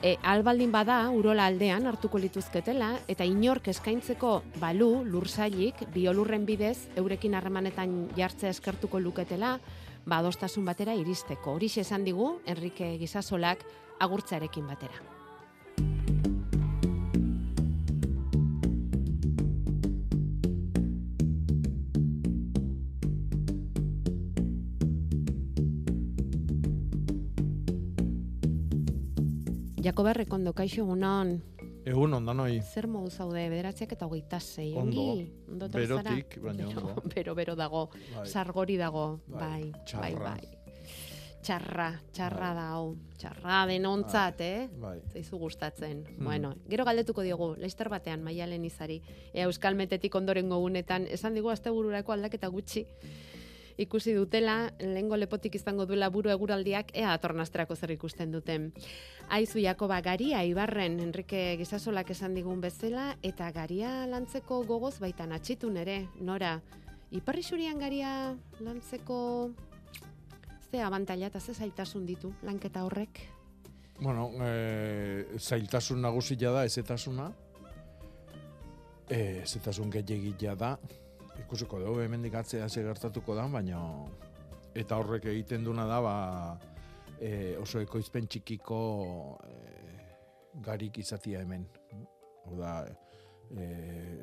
[0.05, 7.33] E, albaldin bada, urola aldean hartuko lituzketela, eta inork eskaintzeko balu, lursailik, biolurren bidez, eurekin
[7.33, 9.55] harremanetan jartzea eskertuko luketela,
[10.05, 11.57] ba, adostasun batera iristeko.
[11.57, 13.65] Horixe esan digu, Enrique Gizasolak
[13.97, 15.14] agurtzarekin batera.
[29.85, 31.35] Jakoba Rekondo, kaixo egunon,
[31.85, 32.55] Egun ondanoi.
[32.65, 35.03] zer modu zaude, bederatziak eta hogeita zei, Ondo.
[35.51, 35.67] Ondo?
[35.69, 36.95] Berotik, baina ondo.
[37.13, 38.25] Bero, bero dago, Bai.
[38.25, 40.23] sargori dago, Bai, bai, bai, txarra.
[40.31, 40.49] bai.
[41.45, 42.55] Txarra, Bai.
[42.57, 44.67] da hau, txarra denontzat, eh?
[44.81, 44.95] Bai.
[45.13, 46.01] Zaizu gustatzen.
[46.15, 46.25] Hmm.
[46.25, 49.03] Bueno, gero galdetuko diogu, leister batean maialen izari.
[49.33, 52.87] Ea Euskal Metetik ondorengo gunetan, esan digu astebururako aldaketa gutxi
[53.77, 58.71] ikusi dutela, lehengo lepotik izango duela buru eguraldiak, ea atornasterako zer ikusten duten.
[59.29, 65.77] Aizu Jakoba garia Ibarren Enrique Gizasolak esan digun bezala eta garia lantzeko gogoz baitan atxitun
[65.77, 66.59] ere, nora.
[67.11, 69.51] Iparri xurian garia lantzeko
[70.71, 73.21] ze abantaila eta ze zailtasun ditu lanketa horrek?
[73.99, 77.31] Bueno, e, zailtasun nagusia da ezetasuna.
[79.09, 80.75] E, ezetasun gehiagia da.
[81.45, 83.79] Ikusiko dugu hemendik atzea ze gertatuko da, baina
[84.73, 86.15] eta horrek egiten duna da ba,
[87.21, 88.79] e, oso ekoizpen txikiko
[89.45, 89.53] e,
[90.65, 91.67] garik izatia hemen.
[92.47, 92.73] Hau da,
[93.53, 93.69] e,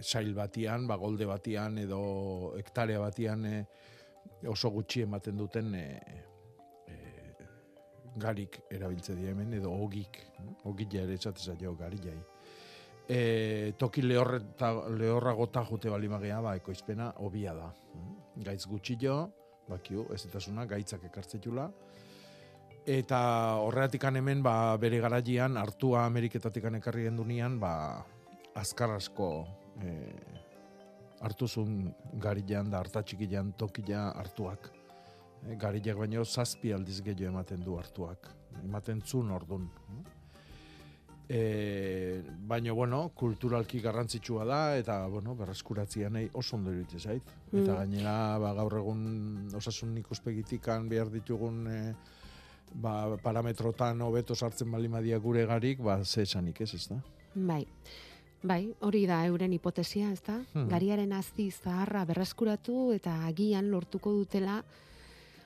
[0.03, 2.03] sail batian, ba, golde batian edo
[2.59, 3.55] hektarea batian e,
[4.51, 5.87] oso gutxi ematen duten e,
[6.91, 6.99] e,
[8.19, 10.25] garik erabiltze dira hemen, edo ogik,
[10.67, 12.19] ogila ere esate zaio garilai.
[13.13, 17.67] E, toki lehorreta, lehorragota jute balimagea, ba, ekoizpena hobia da.
[18.47, 19.17] Gaitz gutxillo,
[19.69, 21.67] bakiu, ez etasuna, gaitzak ekartzetula.
[22.89, 23.19] Eta
[23.63, 27.75] horreatikan hemen, ba, bere garaian, hartua Ameriketatikan ekarri gendunian, ba,
[28.59, 29.29] azkar asko
[29.83, 29.93] e,
[31.21, 34.73] hartuzun garilan da hartatxikilan tokila hartuak.
[35.45, 38.33] E, garilak baino zazpi aldiz gehiago ematen du hartuak.
[38.65, 39.69] Ematen zun ordun.
[41.29, 47.23] E, baina, bueno, kulturalki garrantzitsua da, eta, bueno, berreskuratzia nahi oso ondo iruditzen zait.
[47.53, 47.77] Eta Mm.
[47.77, 51.95] gainera, ba, gaur egun osasun ikuspegitikan behar ditugun e,
[52.75, 57.01] ba, parametrotan hobeto sartzen balimadia gure garik, ba, ze esanik ez, ez da?
[57.35, 57.67] Bai.
[58.43, 60.41] Bai, hori da euren hipotesia, ezta?
[60.53, 60.69] Hmm.
[60.69, 64.65] Gariaren azti zaharra berreskuratu eta agian lortuko dutela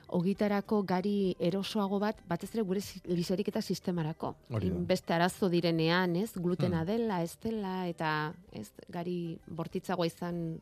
[0.07, 4.35] ogitarako gari erosoago bat, batez ere gure liserik eta sistemarako.
[4.87, 6.31] Beste arazo direnean, ez?
[6.35, 6.87] Glutena Hmm.
[6.87, 10.59] dela, ez dela, eta ez gari bortitzagoa izan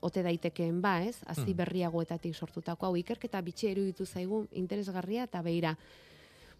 [0.00, 1.16] ote daitekeen ba, ez?
[1.26, 1.56] Hazi Hmm.
[1.56, 5.76] berriagoetatik sortutako hau ikerketa bitxi iruditu zaigu interesgarria eta beira.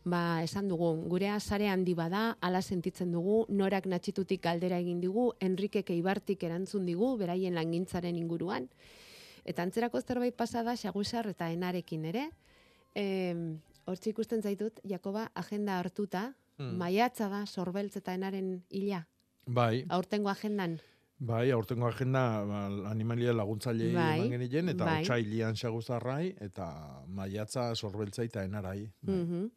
[0.07, 5.33] Ba, esan dugu, gure sare handi bada, ala sentitzen dugu, norak natxitutik galdera egin digu,
[5.41, 8.69] Enrique Keibartik erantzun digu, beraien langintzaren inguruan.
[9.45, 12.31] Eta antzerako zerbait pasada, xagusar eta enarekin ere.
[12.95, 13.35] E,
[13.85, 16.77] Hortxe ikusten zaitut, Jakoba, agenda hartuta, Hmm.
[16.79, 19.09] maiatza da, sorbeltz eta enaren hila,
[19.47, 20.79] Bai, aurtengo agendan.
[21.19, 25.03] bai, aurtengo agenda ba, animalia laguntzailei Bai, eman genien, eta bai.
[25.03, 28.89] otxailian xaguzarrai, eta maiatza sorbeltza eta enarai.
[29.03, 29.15] Bai.
[29.17, 29.51] Mhm.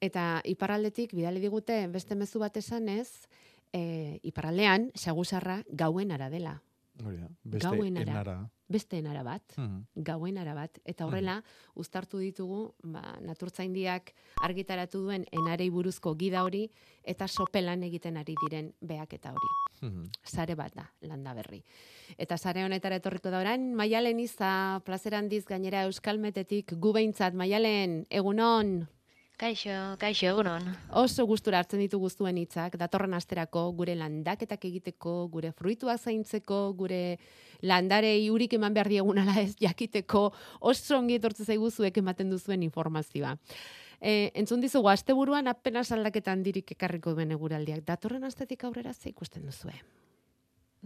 [0.00, 3.26] Eta iparraldetik bidali digute beste mezu bat esanez,
[3.72, 6.62] e, iparraldean xagusarra gauen ara dela.
[7.04, 8.10] Hori da, beste Gauen ara.
[8.10, 8.50] enara.
[8.68, 9.86] Beste enara bat, Mhm.
[9.96, 10.78] gauen ara bat.
[10.84, 11.42] Eta horrela,
[11.74, 16.70] uztartu ditugu, ba, naturtzaindiak argitaratu duen enarei buruzko gida hori,
[17.02, 19.48] eta sopelan egiten ari diren beak eta hori.
[19.82, 20.10] Mhm.
[20.22, 21.64] Sare bat da, landa berri.
[22.18, 28.06] Eta sare honetara etorriko da orain, maialen iza, plazer handiz gainera euskalmetetik, gu behintzat, maialen,
[28.10, 28.88] egunon!
[29.40, 30.66] Kaixo, kaixo, egunon.
[31.00, 37.16] Oso gustura hartzen ditu guztuen hitzak, datorren asterako, gure landaketak egiteko, gure fruituak zaintzeko, gure
[37.64, 40.26] landarei urik eman behar diegun ala ez jakiteko,
[40.60, 43.32] oso ongi etortze zaigu zuek ematen duzuen informazioa.
[43.96, 47.80] E, entzun dizugu, asteburuan apenas aldaketan dirik ekarriko duen eguraldiak.
[47.88, 49.72] Datorren astetik aurrera ze ikusten duzue?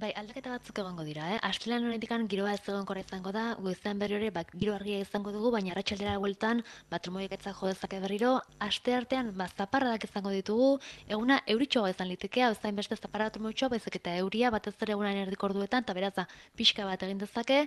[0.03, 1.37] Bai, aldaketa batzuk egongo dira, eh?
[1.49, 5.53] Astelean honetik giroa ez egon izango da, goizean berri hori bak, giro argia izango dugu,
[5.55, 10.81] baina arratsaldera bueltan, ba, trumoiek etza jo dezake berriro, aste artean, ba, zaparradak izango ditugu,
[11.07, 15.21] eguna euritxoa izan liteke, hau zain beste zaparra trumoitxoa, baizik eta euria, batez ere egunan
[15.29, 16.27] erdik orduetan, eta beraz, da,
[16.59, 17.61] pixka bat egin dezake,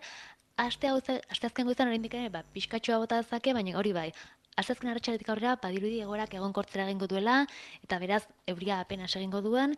[0.57, 4.09] aste hau aste azken goizan oraindik ere ba pizkatxoa bota dezake, baina hori bai.
[4.57, 7.43] Asteazken arratsaletik aurrera badirudi egorak egonkortzera egingo duela
[7.83, 9.75] eta beraz euria apenas egingo duen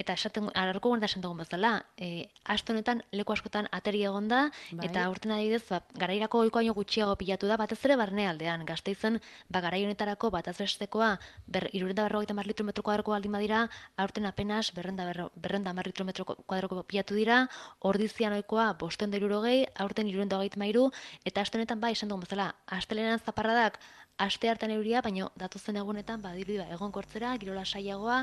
[0.00, 4.86] eta esaten ararko guarda esan dugun bezala, e, aste honetan leku askotan ateri egonda Bai.
[4.88, 8.64] eta aurten adibidez ba garairako ohiko baino gutxiago pilatu da batez ere barnealdean.
[8.64, 14.72] Gasteizen ba garai honetarako bataz bestekoa ber 350 litro metro kuadroko baldin badira, aurten apenas
[14.74, 17.48] 200 210 litro metro kuadroko pilatu dira.
[17.80, 20.90] Ordizian ohikoa 560, aurten 333
[21.24, 23.78] eta aste honetan bai esan dugun bezala, astelenan zaparradak
[24.18, 28.18] aste hartan euria, baina datuzen egunetan badirudi ba egonkortzera, girola saiagoa,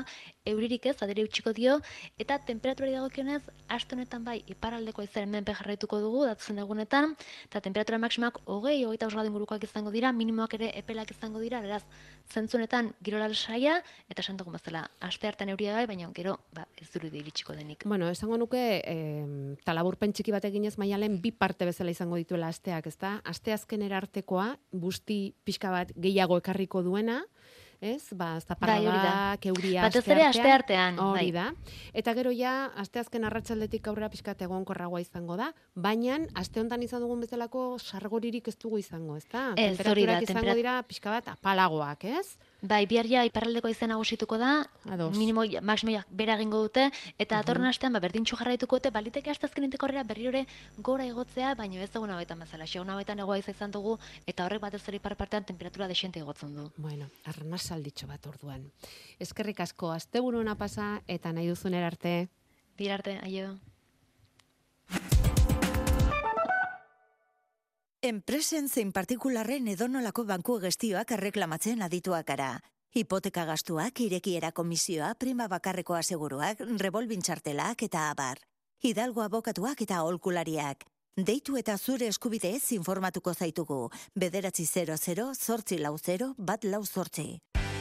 [0.46, 1.78] euririk ez, adere utxiko dio,
[2.18, 7.16] eta temperaturari dagokionez, aste honetan bai iparraldeko izaren menpe jarraituko dugu, datuzen egunetan,
[7.50, 11.82] eta temperatura maksimak hogei, hogeita osgadu ingurukoak izango dira, minimoak ere epelak izango dira, beraz,
[12.30, 16.88] zentzunetan girola saia, eta esan dugun bezala, aste hartan euria bai, baina gero, ba, ez
[16.92, 17.84] dirudi iritsiko denik.
[17.84, 22.86] Bueno, esango nuke, eh, talaburpen txiki bat eginez maialen bi parte bezala izango dituela asteak,
[22.86, 23.20] ezta?
[23.24, 27.24] Aste azkenera artekoa, busti pixka bat gehiago ekarriko duena,
[27.80, 28.12] ez?
[28.12, 29.02] Ba, Bai, hori da.
[29.02, 31.32] da, keuria Batez ere aste artean, Hori bai.
[31.32, 31.52] da.
[31.94, 37.20] Eta gero ja, asteazken arratsaldetik aurrera pixkat egonkorragoa izango da, baina aste hontan izan dugun
[37.20, 39.54] bezalako sargoririk ez dugu izango, ezta?
[39.56, 42.36] Ez, hori da, Temperaturak izango temperat- dira pixka bat apalagoak, ez?
[42.62, 45.16] Bai, bihar ja iparraldeko izan nagusituko da, Ados.
[45.16, 47.40] minimo maksimoak bera egingo dute, eta Mhm.
[47.40, 50.30] datorren astean ba, berdintxu jarraituko dute, baliteke asteazkenetik aurrera berriro
[50.78, 52.66] berriro igotzea, baina ez egun hauetan bezala.
[52.66, 56.70] Xe, hauetan egoa izan dugu, eta horrek batez ere ipar partean temperatura desente igotzen du.
[56.76, 58.70] Bueno, arnasalditxo bat orduan.
[59.18, 62.28] Eskerrik asko, asteburu ona pasa eta nahi duzun arte.
[62.76, 63.58] Bihar arte, aio.
[68.02, 72.54] Enpresen zein partikularren edonolako banku gestioak erreklamatzen adituak gara.
[72.96, 78.40] Hipoteka gastuak, irekiera komisioa, prima bakarreko aseguruak, revolvin txartelak eta abar.
[78.80, 80.86] Hidalgo abokatuak eta aholkulariak.
[81.14, 83.90] Deitu eta zure eskubideez informatuko zaitugu.
[84.16, 86.82] Bederatzi 00 zortzi lau 0 bat lau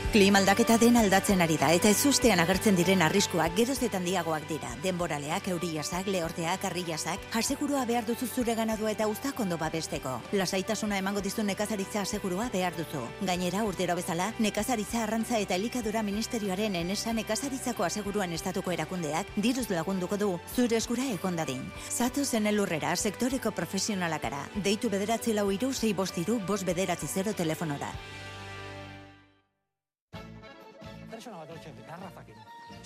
[0.09, 0.19] zortzi.
[0.19, 4.69] Klimaldaketa den aldatzen ari da eta ezustean agertzen diren arriskuak geroz eta handiagoak dira.
[4.83, 10.21] Denboraleak, euriasak, lehorteak, arriasak, asegurua behar duzu zure ganadua eta uztak ondo babesteko.
[10.31, 13.01] Lasaitasuna emango dizu nekazaritza asegurua behar duzu.
[13.21, 20.17] Gainera, urtero bezala, nekazaritza arrantza eta elikadura ministerioaren enesa nekazaritzako aseguruan estatuko erakundeak diruz lagunduko
[20.17, 21.61] du zure eskura ekondadin.
[21.89, 24.47] Zatu zen elurrera sektoreko profesionalakara.
[24.55, 27.93] Deitu bederatzi lau iru, sei bostiru, bost bederatzi zero telefonora.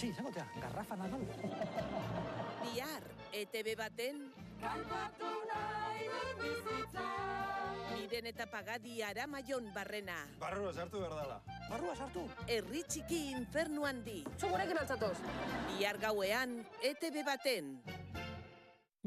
[0.03, 1.21] Sí, zangotea, garrafa nadal.
[2.59, 4.17] Bihar, ETB baten...
[4.59, 6.09] Kantatu nahi
[6.41, 7.05] bizitza.
[7.93, 10.17] Miren eta pagadi aramaion barrena.
[10.41, 11.39] Barrua sartu behar dela.
[11.69, 12.25] Barrua sartu?
[12.51, 14.17] Herri txiki infernu handi.
[14.35, 15.15] Zugurekin altzatoz.
[15.71, 17.77] Bihar gauean, ETB baten.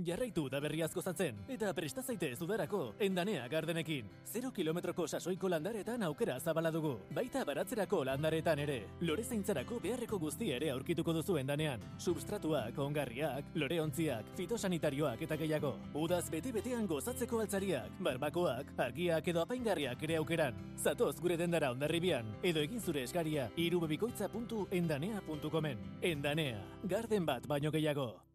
[0.05, 4.05] Jarraitu da berriazko zatzen, eta presta zaitez udarako, endanea gardenekin.
[4.29, 8.85] Zero kilometroko sasoiko landaretan aukera zabala dugu, baita baratzerako landaretan ere.
[9.01, 11.81] Lore zeintzarako beharreko guzti ere aurkituko duzu endanean.
[11.97, 15.81] Substratuak, ongarriak, loreontziak, fitosanitarioak eta gehiago.
[15.95, 20.55] Udaz bete-betean gozatzeko altzariak, barbakoak, argiak edo apaingarriak ere aukeran.
[20.77, 25.79] Zatoz gure dendara ondarribian, edo egin zure eskaria irubebikoitza.endanea.comen.
[26.03, 28.27] Endanea, garden bat baino gehiago.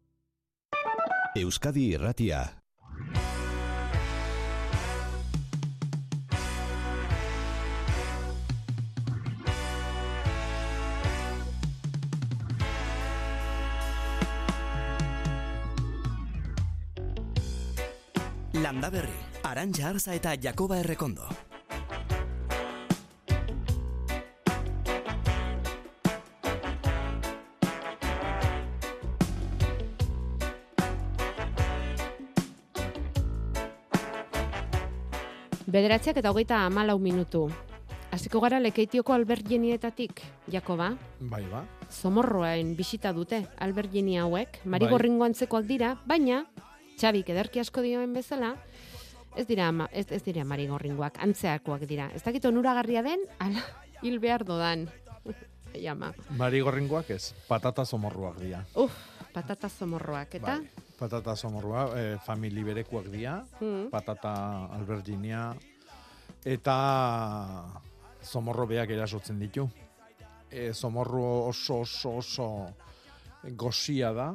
[1.34, 2.42] Euskadi Irratia.
[18.52, 19.08] Landa Berri,
[19.42, 21.51] Arantxa Arza eta Jakoba Errekondo.
[35.72, 37.46] Bederatziak eta hogeita amalau minutu.
[38.12, 40.20] Hasiko gara lekeitioko Albert Jenietatik,
[40.52, 40.90] Jakoba.
[41.18, 41.62] Bai, ba.
[41.88, 45.10] Zomorroain bisita dute Albert Jeni hauek, Mari Bai.
[45.30, 46.42] Antzekoak dira, baina
[47.00, 48.56] Xabik ederki asko dioen bezala,
[49.34, 52.10] ez dira ama- ez, ez dira Mari Gorringoak, antzeakoak dira.
[52.14, 53.64] Ez dakit onuragarria den, ala,
[54.02, 54.90] hil behar dodan.
[55.74, 56.12] Ai, ama.
[56.36, 58.60] Mari gorringoak ez, patata zomorruak dira.
[58.76, 58.92] Uf,
[59.32, 60.58] patata zomorroak, eta?
[60.60, 60.68] Bai,
[61.02, 63.90] patata zomorrua, eh, famili berekuak dira, Mm.
[63.90, 65.50] patata alberginia,
[66.44, 66.76] eta
[68.22, 69.68] zomorro beak erasotzen ditu.
[70.50, 72.46] E, zomorro oso oso oso
[73.56, 74.34] gosia da,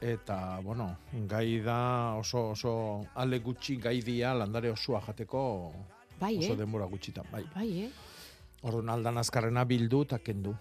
[0.00, 5.72] eta, bueno, gai da oso, oso ale gutxi gai dia landare osoa jateko
[6.20, 6.56] Bai, oso eh?
[6.56, 7.44] denbora gutxitan, bai.
[7.54, 7.90] Bai, eh?
[8.62, 10.54] Orduan aldan azkarrena bildu eta kendu.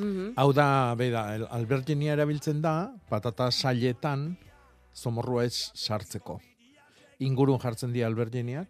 [0.00, 0.32] Mhm.
[0.36, 4.36] Hau da, beida, el- alberginia erabiltzen da, patata sailetan
[4.94, 6.40] zomorrua ez sartzeko.
[7.20, 8.68] Ingurun jartzen dira alberginiak,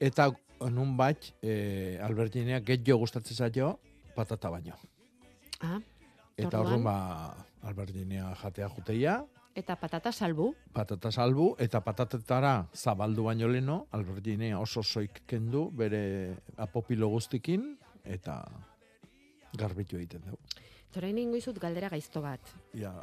[0.00, 0.30] eta
[0.70, 3.78] nun bat, e, alberginiak gehiago gustatzen zaio,
[4.16, 4.74] patata baino.
[5.60, 5.78] Ah,
[6.36, 6.82] Eta orduan?
[6.84, 10.54] ba, alberginia jatea juteia, Eta patata salbu.
[10.72, 18.42] patata salbu, eta patatetara zabaldu baino leno, alberginia oso soik kendu, bere apopilo guztikin, eta
[19.54, 20.38] garbitu egiten dugu.
[20.92, 22.40] Torain ingo izut galdera gaizto bat.
[22.74, 22.94] Ja,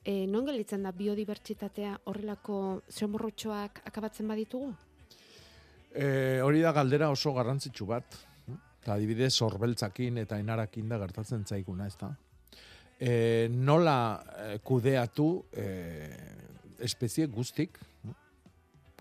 [0.00, 4.70] E, non gelitzen da biodibertsitatea horrelako zomorrotxoak akabatzen baditugu?
[5.92, 8.16] E, hori da galdera oso garrantzitsu bat.
[8.80, 12.14] Eta adibidez, sorbeltzakin eta enarakin da gertatzen zaiguna, ez da?
[12.96, 13.12] E,
[13.52, 13.96] nola
[14.40, 15.66] eh, kudeatu e,
[16.80, 17.76] espezie guztik,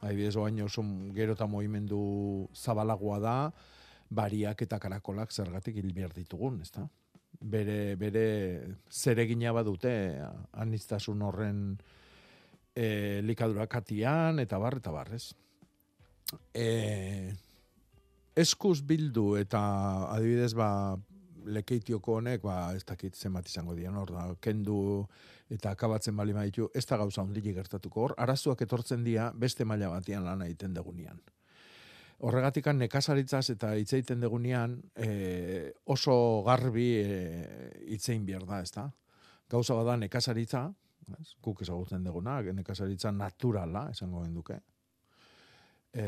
[0.01, 0.83] adibidez, oain oso
[1.15, 2.01] gero eta movimendu
[2.55, 3.37] zabalagoa da,
[4.09, 6.87] bariak eta karakolak zergatik hil behar ditugun, ez da?
[7.39, 8.25] Bere, bere
[8.89, 9.91] zeregina badute
[10.59, 11.61] aniztasun horren
[12.75, 15.29] e, likadura katian, eta bar, eta bar, ez?
[16.53, 17.33] e,
[18.37, 19.61] eskuz bildu eta
[20.13, 20.69] adibidez ba
[21.49, 25.07] lekeitioko honek ba ez dakit zenbat izango dian hor da kendu
[25.49, 29.89] eta akabatzen bali baditu ez da gauza hondilik gertatuko hor arazoak etortzen dira beste maila
[29.95, 31.21] batean lana egiten degunean
[32.19, 37.13] Horregatikan nekazaritzaz eta hitz egiten degunean e, oso garbi e,
[37.95, 38.89] hitzein behar da, ezta?
[39.49, 40.65] Gauza bada nekazaritza,
[41.15, 41.29] ez?
[41.41, 44.59] guk ezagutzen deguna, nekazaritza naturala, esango genduke.
[45.93, 46.05] E,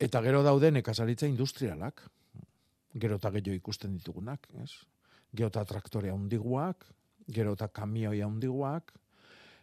[0.00, 2.00] eta gero daude nekazaritza industrialak,
[2.94, 4.72] gero eta gehiago ikusten ditugunak, ez?
[5.34, 6.88] Gero eta traktore handiguak,
[7.28, 8.94] gero eta kamioi handiguak,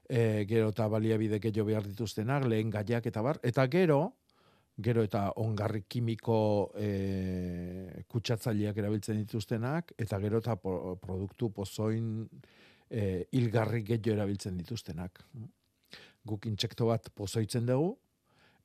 [0.05, 4.03] e, gero eta baliabide gehiago behar dituztenak, lehen gaiak eta bar, eta gero,
[4.77, 12.29] gero eta ongarri kimiko e, kutsatzaileak erabiltzen dituztenak, eta gero eta po- produktu pozoin
[12.89, 15.23] e, hilgarri gehiago erabiltzen dituztenak.
[16.25, 17.95] Guk intsekto bat pozoitzen dugu,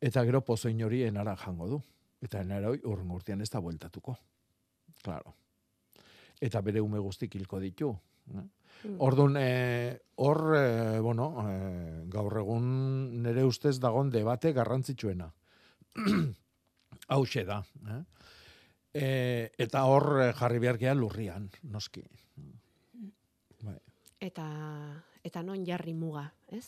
[0.01, 1.83] eta gero pozoin hori enara jango du.
[2.23, 4.16] Eta enara hori urren urtean ez da bueltatuko.
[5.03, 5.35] Claro.
[6.40, 7.90] Eta bere ume guztik hilko ditu.
[8.35, 8.47] eh?
[8.99, 15.33] Orduan, eh, hor, eh, bueno, eh, gaur egun nire ustez dagon debate garrantzitsuena.
[17.15, 17.61] Hauxe da.
[17.93, 18.03] Eh?
[18.97, 19.09] E,
[19.61, 22.03] eta hor eh, jarri behar geha lurrian, noski.
[23.63, 23.79] Bai.
[24.21, 24.47] Eta,
[25.27, 26.67] eta non jarri muga, ez?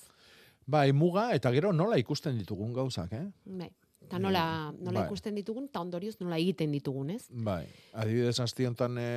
[0.68, 3.26] Bai, muga, eta gero nola ikusten ditugun gauzak, eh?
[3.44, 3.70] Bai.
[4.08, 5.06] Eta nola, nola Bai.
[5.08, 7.26] ikusten ditugun, eta ondorioz nola egiten ditugun, ez?
[7.28, 7.64] Bai,
[8.00, 9.08] adibidez asti hontan e,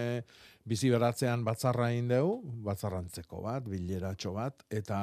[0.67, 5.00] bizi beratzean batzarra egin dugu, batzarrantzeko bat, bileratxo bat, eta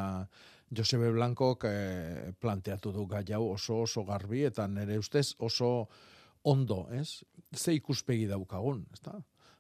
[0.75, 5.89] Josebe Blankok e, planteatu du gai hau oso oso garbi, eta nire ustez oso
[6.45, 7.23] ondo, ez?
[7.55, 9.17] Ze ikuspegi daukagun, ezta?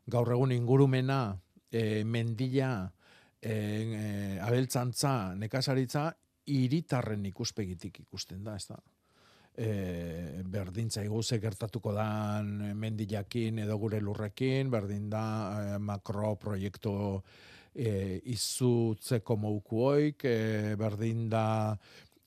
[0.09, 1.38] Gaur egun ingurumena,
[1.71, 2.92] e, mendila,
[3.40, 6.11] e, e, abeltzantza, nekazaritza,
[6.49, 8.79] hiritarren ikuspegitik ikusten da, ezta?
[9.59, 15.25] e, berdin zaigu ze gertatuko dan mendilakin edo gure lurrekin, berdin da
[15.75, 16.94] e, makro proiektu
[17.79, 21.47] e, izutzeko moukuoik, e, berdin da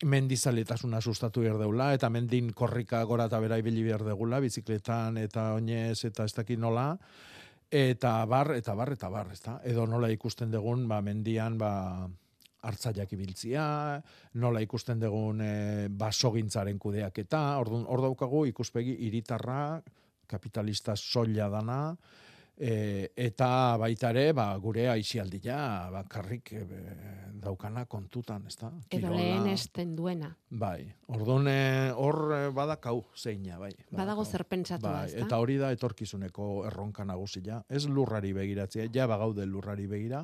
[0.07, 5.51] mendizaletasuna sustatu behar deula, eta mendin korrika gora eta bera ibili behar degula, bizikletan eta
[5.57, 6.87] oinez eta ez dakit nola,
[7.69, 9.59] eta bar, eta bar, eta bar, ezta?
[9.67, 11.71] Edo nola ikusten dugun, ba, mendian, ba,
[12.61, 13.65] hartzaiak ibiltzia,
[14.41, 15.53] nola ikusten dugun e,
[15.89, 19.81] basogintzaren kudeaketa, orduan hor daukagu ikuspegi hiritarra,
[20.31, 21.79] kapitalista soila dana,
[22.61, 23.49] e, eta
[23.81, 25.57] baita ere, ba, gure aizialdia,
[25.93, 26.65] bakarrik e,
[27.41, 28.69] daukana kontutan, ezta?
[28.93, 30.29] Edo lehen esten duena.
[30.61, 31.49] Bai, orduan
[31.97, 33.71] hor eh, badakau zeina, bai.
[33.97, 35.25] Badago zer pentsatua, Bai, ezta?
[35.25, 37.63] eta hori da etorkizuneko erronka nagusia.
[37.69, 40.21] Ez lurrari begiratzea, ja bagaude lurrari begira,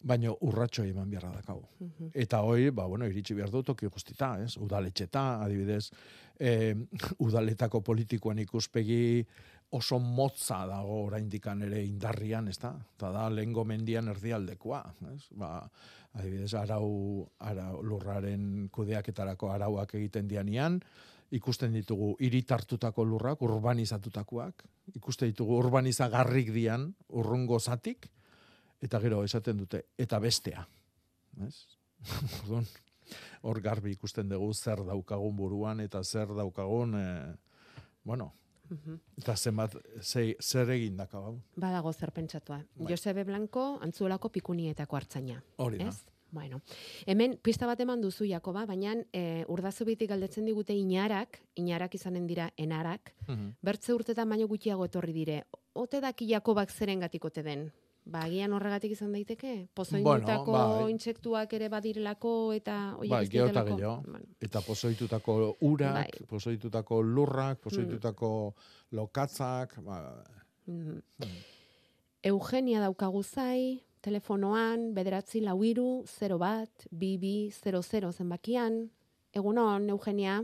[0.00, 1.60] baino urratxo eman beharra dakau.
[1.78, 2.10] Mhm.
[2.14, 4.56] Eta hori, ba, bueno, iritsi behar du toki guztita, ez?
[4.56, 5.90] Udaletxeta, adibidez,
[6.38, 6.74] eh,
[7.26, 9.26] udaletako politikoan ikuspegi
[9.70, 12.72] oso motza dago oraindikan ere indarrian, ez da?
[12.96, 14.80] Eta da, lehengo mendian erdialdekoa,
[15.12, 15.22] ez?
[15.38, 15.52] Ba,
[16.18, 20.80] adibidez, arau, arau lurraren kudeaketarako arauak egiten dianian,
[21.30, 24.64] ikusten ditugu hiritartutako lurrak, urbanizatutakoak,
[24.98, 28.10] ikusten ditugu urbanizagarrik dian, urrungo zatik,
[28.82, 30.66] eta gero esaten dute, eta bestea.
[31.46, 31.54] Ez?
[32.42, 32.66] Orduan,
[33.46, 38.32] hor garbi ikusten dugu zer daukagun buruan eta zer daukagun, eh, bueno.
[39.18, 41.40] Eta zenbat, ze, zer egin daka, hau.
[41.56, 42.64] Badago zer pentsatua.
[42.76, 42.86] Bai.
[42.92, 45.42] Josebe Blanco antzuelako pikunietako hartzaina.
[45.56, 45.88] Hori da.
[45.88, 46.04] Ez?
[46.32, 46.60] Bueno,
[47.06, 52.52] hemen pista bat eman duzu Jakoba, baina e, urdazubitik galdetzen digute inarak, inarak izanen dira
[52.56, 53.56] enarak, Mhm.
[53.62, 55.44] bertze urtetan baino gutxiago etorri dire.
[55.72, 57.72] Ote daki Jakobak zerengatik ote den?
[58.10, 59.68] Ba, agian horregatik izan daiteke?
[59.74, 60.90] Pozoinutako Bueno, bai.
[60.90, 63.62] intsektuak ere badirelako eta oiek Bai, eta.
[63.62, 66.10] Bueno, Eta pozoitutako urak, Bai.
[66.20, 66.26] Mm.
[66.26, 68.54] pozoitutako lurrak, pozoitutako
[68.92, 70.24] lokatzak, ba,
[70.66, 70.98] mhm.
[72.22, 78.90] Eugenia daukagu zai, telefonoan, bederatzi lau iru, 0 bat, bibi, 00 zenbakian.
[79.32, 80.42] Egunon, Eugenia.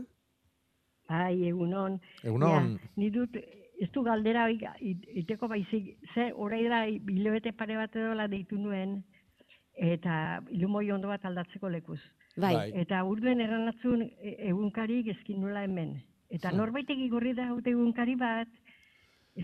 [1.07, 1.99] Bai, egunon.
[2.23, 2.73] Egunon.
[2.77, 3.37] Ja, ni dut,
[3.79, 9.03] ez du galdera iteko baizik, ze orai da hilabete pare bat edola deitu nuen,
[9.75, 11.99] eta ilumoi ondo bat aldatzeko lekuz.
[12.37, 12.53] Bai.
[12.55, 12.71] Bai.
[12.81, 16.01] Eta urduen erranatzun e- egunkarik ezkin nula hemen.
[16.29, 16.57] Eta Hmm.
[16.57, 18.47] norbaitek igorri da haute egunkari bat,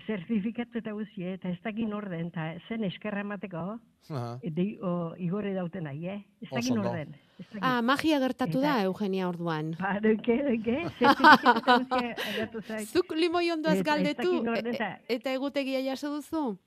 [0.07, 3.79] zertifikatu eta guzi, eta ez dakin orden, eta zen eskerra emateko,
[4.09, 4.39] Aha.
[4.43, 6.21] de, o, igorri dauten nahi, eh?
[6.41, 7.15] Ez dakin orden.
[7.61, 9.71] Ah, magia gertatu Eta- da, Eugenia orduan.
[9.79, 12.87] Ba, doike, doike, aldatu zait.
[12.87, 16.57] Zuk limoi ondoaz galdetu, eta- e- eta egutegia jaso duzu?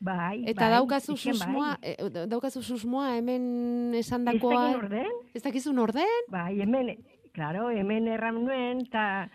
[0.00, 2.26] Bai, Eta bai, daukazu iken susmoa, bai.
[2.30, 5.06] daukazu susmoa hemen esan Ez dakit orden?
[5.34, 6.22] Ez dakizun orden?
[6.28, 6.96] Bai, hemen,
[7.34, 9.28] claro, hemen erran nuen, eta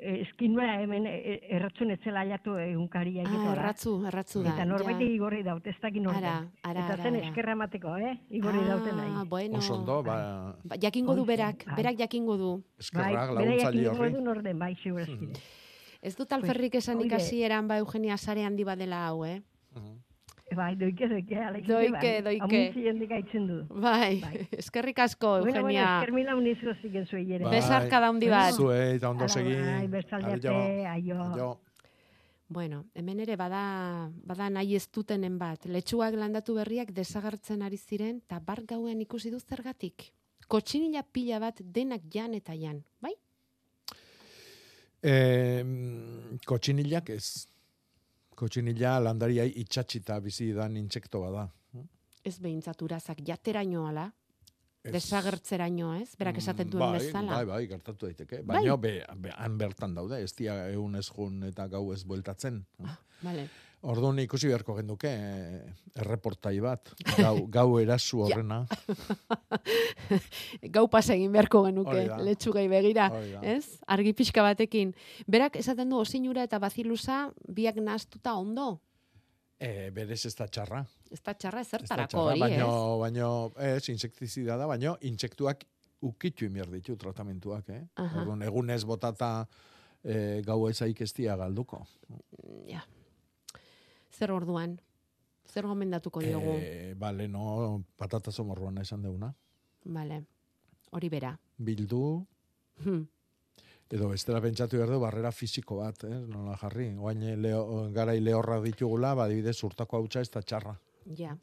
[0.00, 3.52] eskin nuen hemen e- erratzun etzela aiatu egunkaria Ah, egitea.
[3.52, 4.54] erratzu, erratzu da.
[4.54, 5.06] Eta norbait ja.
[5.06, 6.24] igorri daut, ez dakin orden.
[6.24, 8.14] Ara, ara, eta zen eskerra emateko, eh?
[8.30, 9.12] Igorri dauten nahi.
[9.16, 9.58] Ah, bueno.
[9.58, 11.76] Oso ondo, ba, Ba, jakingo du berak, bai.
[11.76, 12.50] berak jakingo du.
[12.78, 14.12] eskerrak bere laguntzaile jakingo horri.
[14.12, 15.28] du norden, bai, segurazki.
[16.02, 19.42] Ez dut alferrik esan de- ikasi eran ba Eugenia sare handi badela hau, eh?
[20.56, 21.36] Bai, doike, doike,
[21.66, 22.42] Doike, doike.
[22.42, 23.58] Amuntzi jendik aitzen du.
[23.80, 24.20] Bai,
[24.58, 26.00] eskerrik asko, Bueno, bueno, Eugenia.
[26.00, 27.44] esker mila unizu ziken zui ere.
[27.44, 28.52] Bai, Besarkada handi bat.
[28.54, 29.54] Zuei, eta ondo Hala, segi.
[29.54, 30.54] bai, bestalde Adio.
[30.56, 31.22] arte, aio.
[31.34, 31.50] Aio.
[32.48, 35.66] Bueno, hemen ere bada, bada nahi ez dutenen bat.
[35.70, 40.10] Letxuak landatu berriak desagertzen ari ziren, eta bar gauean ikusi du zergatik.
[40.48, 43.12] Kotxinila pila bat denak jan eta jan, bai?
[45.00, 45.62] E,
[46.44, 47.46] kotxinilak ez.
[48.40, 51.48] Kotxinila landaria itxatxita bizi da intsekto bada.
[52.24, 54.10] Ez behintzat urazak jateraino ala,
[54.82, 54.92] Ez.
[54.94, 56.14] desagertzeraino, ez?
[56.20, 57.36] Berak esaten duen bai, bezala.
[57.36, 58.40] Bai, bai, gertatu daiteke.
[58.40, 58.60] Bai.
[58.62, 62.62] Baina be, be, han bertan daude, ez dia egun ez jun eta gau ez bueltatzen.
[63.24, 63.48] Vale.
[63.80, 65.60] Orduan ikusi beharko genduke eh,
[66.02, 68.58] erreportai bat, gau, gau erasu horrena.
[70.74, 72.18] Gau pasa egin beharko genuke, Hori da.
[72.20, 73.06] letxugai begira,
[73.46, 73.78] ez?
[73.88, 74.92] Argi pixka batekin.
[75.30, 78.74] Berak esaten du osinura eta bazilusa biak nahastuta ondo.
[79.56, 80.82] E, berez ez da txarra.
[81.10, 83.00] Ez da txarra ezertarako hori, baino, ez?
[83.00, 83.32] baino,
[83.64, 85.64] ez, insektizida da, baino, intsektuak
[86.04, 87.82] ukitu imier ditu tratamentuak, eh?
[88.04, 89.34] Orduan, egunez botata
[90.04, 91.86] e, gau ezaik ez galduko.
[92.68, 92.84] Ja.
[94.20, 94.74] Zer orduan?
[95.48, 96.58] Zer gomendatuko diogu?
[96.60, 99.30] E, bale, no, patata somorruan esan deuna.
[99.96, 100.20] Vale.
[100.92, 101.32] Hori bera.
[101.56, 102.26] Bildu,
[102.84, 103.02] Hmm.
[103.90, 106.20] edo bestela pentsatu behar du, barrera fisiko bat, eh?
[106.28, 106.86] nola jarri.
[106.96, 110.76] Oain leo, garai lehorra ditugula, badibidez urtako hautsa ez da txarra.
[111.18, 111.36] Ja.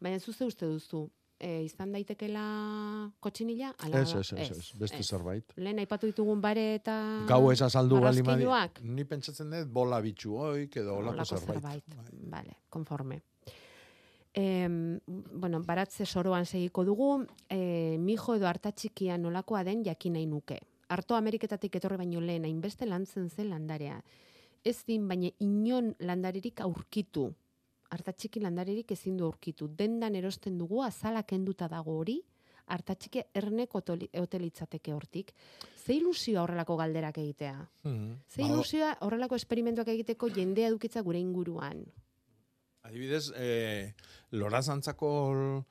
[0.00, 1.04] Baina zuze uste duzu,
[1.40, 2.44] e, izan daitekela
[3.24, 3.72] kotxinila?
[3.86, 5.54] Ala, Ez, ez, ez, ez, beste zerbait.
[5.56, 6.94] Lehen aipatu ditugun bare eta...
[7.28, 8.22] Gau ez azaldu bali?
[8.84, 11.98] Ni pentsatzen dut bola bitxu oik edo olako Holako zerbait.
[12.30, 13.22] Vale, konforme.
[14.32, 20.60] Em, bueno, baratze soroan segiko dugu, e, mijo edo hartatxikia nolakoa den jakin nahi nuke.
[20.90, 24.00] Arto Ameriketatik etorri baino lehen hainbeste lantzen zen landarea.
[24.62, 27.30] Ez din, baina inon landaririk aurkitu.
[27.90, 29.66] Hartatxiki landaririk ezin du aurkitu.
[29.68, 32.20] Dendan erosten dugu azala kenduta dago hori,
[32.70, 35.32] hartatxiki ernek otoli- otelitzateke hortik.
[35.84, 37.56] Ze ilusioa horrelako galderak egitea?
[37.82, 38.12] Mhm.
[38.28, 41.84] Ze Ba, ilusioa horrelako esperimentuak egiteko jendea edukitza gure inguruan.
[42.82, 43.92] Adibidez, e,
[44.30, 45.64] lorazantzako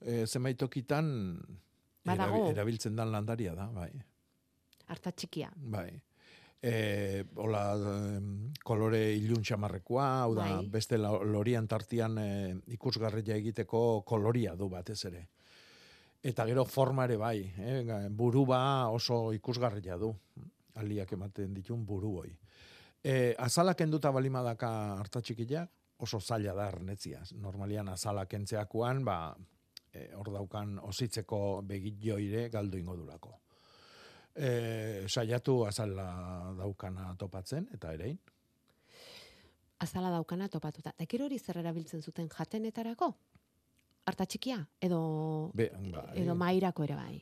[0.00, 1.08] e, zenbaitokitan
[2.04, 2.36] Badago.
[2.36, 3.90] erabi- erabiltzen dan landaria da, bai.
[4.86, 5.50] Harta txikia.
[5.56, 5.88] Bai.
[6.62, 7.62] E, hola,
[8.16, 10.66] em, kolore ilun xamarrekoa, hau da, Bai.
[10.72, 15.28] beste lo- lorian tartian e, ikusgarria egiteko koloria du batez ere.
[16.26, 17.82] Eta gero forma ere bai, eh?
[17.86, 20.10] ga- buru ba oso ikusgarria du,
[20.74, 22.32] aliak ematen ditun buru hoi.
[23.04, 27.22] E, azalak enduta balimadaka hartatxikiak, oso zaila da ernetzia.
[27.40, 29.36] Normalian azalak entzeakoan, ba,
[29.92, 33.38] e, hor daukan ositzeko begitjoire galdu ingo dulako.
[34.36, 38.18] E, saiatu azala daukana topatzen, eta erein.
[39.80, 40.92] Azala daukana topatuta.
[40.98, 43.10] Da gero hori zer erabiltzen zuten jatenetarako?
[44.06, 44.58] Harta txikia?
[44.80, 46.04] Edo, Be, bai.
[46.22, 47.16] edo mairako ere bai.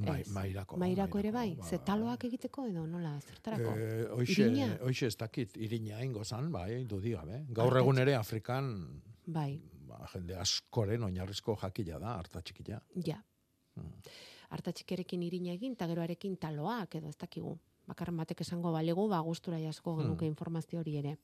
[0.00, 0.78] Mai, mairako.
[0.80, 3.74] Mairako ere bai, ze taloak egiteko edo nola, zertarako?
[3.76, 4.68] Eh, hoxe, Irina?
[4.86, 7.42] hoxe ez dakit, irina ingo zan, bai, dudi gabe.
[7.52, 8.70] Gaur egun ere Afrikan
[9.26, 12.80] Bai, ba, jende askoren oinarrizko jakila da, harta txikila.
[13.04, 13.20] ja.
[14.50, 17.56] Artatxikerekin irina egin, eta geroarekin taloak edo ez dakigu.
[17.90, 21.16] Bakarren batek esango balegu, ba, gustura jasko genuke informazio hori ere.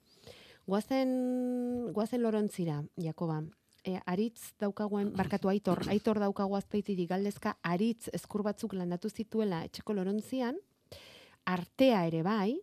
[0.66, 3.42] Guazen, guazen lorontzira, Jakoba.
[3.86, 9.94] E, aritz daukaguen, barkatu aitor, aitor daukagu azpeitirik galdezka, aritz eskur batzuk landatu zituela etxeko
[9.94, 10.58] lorontzian,
[11.46, 12.56] artea ere bai,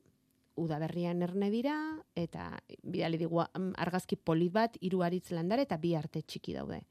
[0.60, 1.78] udaberrian erne dira,
[2.20, 2.50] eta
[2.84, 6.84] bidali digu mm, argazki polit bat, hiru aritz landare eta bi arte txiki daude.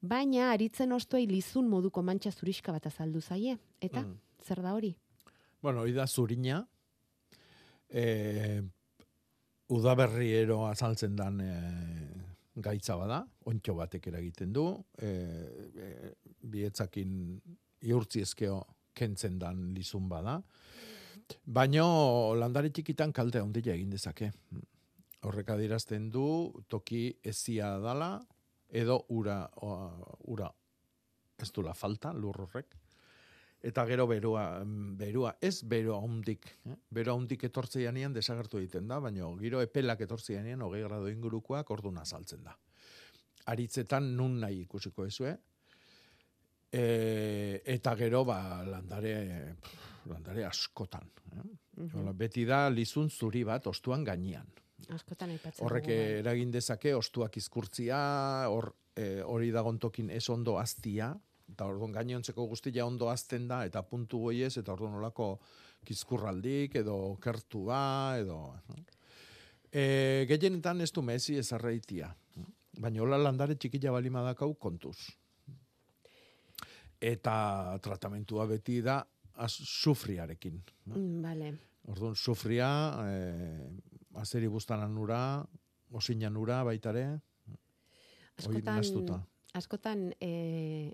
[0.00, 3.58] Baina aritzen ostoei lizun moduko mantxa zuriska bat azaldu zaie.
[3.80, 4.18] Eta, Mm.
[4.42, 4.96] zer da hori?
[5.62, 6.66] Bueno, hori da zurina,
[7.88, 8.62] e,
[9.68, 11.52] udaberriero azaltzen dan e,
[12.56, 17.40] gaitza bada, ontxo batek eragiten du, e, e, bietzakin
[17.82, 20.42] iurtzi ezkeo kentzen dan lizun bada,
[21.44, 24.32] baino landare txikitan kalte handia egin dezake.
[25.22, 28.20] Horrek adierazten du toki ezia dala
[28.70, 29.42] edo ura,
[30.30, 30.50] ura
[31.40, 32.76] ez dula falta lur horrek.
[33.60, 36.46] Eta gero berua, mm, berua, ez beroa hundik.
[36.64, 36.76] Eh?
[36.96, 42.44] Beroa hundik etortzeianean desagertu egiten da, baina giro epelak etortzeianean hogei grado ingurukoak orduna saltzen
[42.44, 42.56] da.
[43.52, 45.34] Aritzetan nun nahi ikusiko ezue.
[46.72, 49.14] E, eta gero ba, landare,
[49.60, 51.10] pff, landare askotan.
[51.32, 51.44] Eh?
[51.76, 52.00] Mhm.
[52.00, 54.48] Hola, beti da lizun zuri bat ostuan gainean.
[54.88, 55.98] Askotan aipatzen Horrek bai.
[56.20, 57.98] eragin dezake ostuak izkurtzia,
[58.48, 61.12] hor e, hori dagontokin ez ondo aztia,
[61.50, 65.34] eta orduan gainontzeko guztia ondo azten da, eta puntu goiez, eta orduan olako
[65.86, 67.82] kizkurraldik, edo kertua,
[68.20, 68.40] edo...
[69.70, 72.08] E, gehienetan ez du mezi ezarreitia.
[72.80, 74.96] Baina hola landare txikila balima dakau kontuz.
[77.00, 78.98] Eta tratamentua beti da
[79.40, 80.58] az, sufriarekin.
[80.90, 81.52] Mm, Vale.
[81.88, 82.70] Orduan, sufria,
[83.08, 83.70] eh,
[84.20, 85.20] azeri bustanan ura,
[85.92, 89.18] osinan ura baitare, hori Askotan, naztuta.
[89.58, 90.30] askotan e,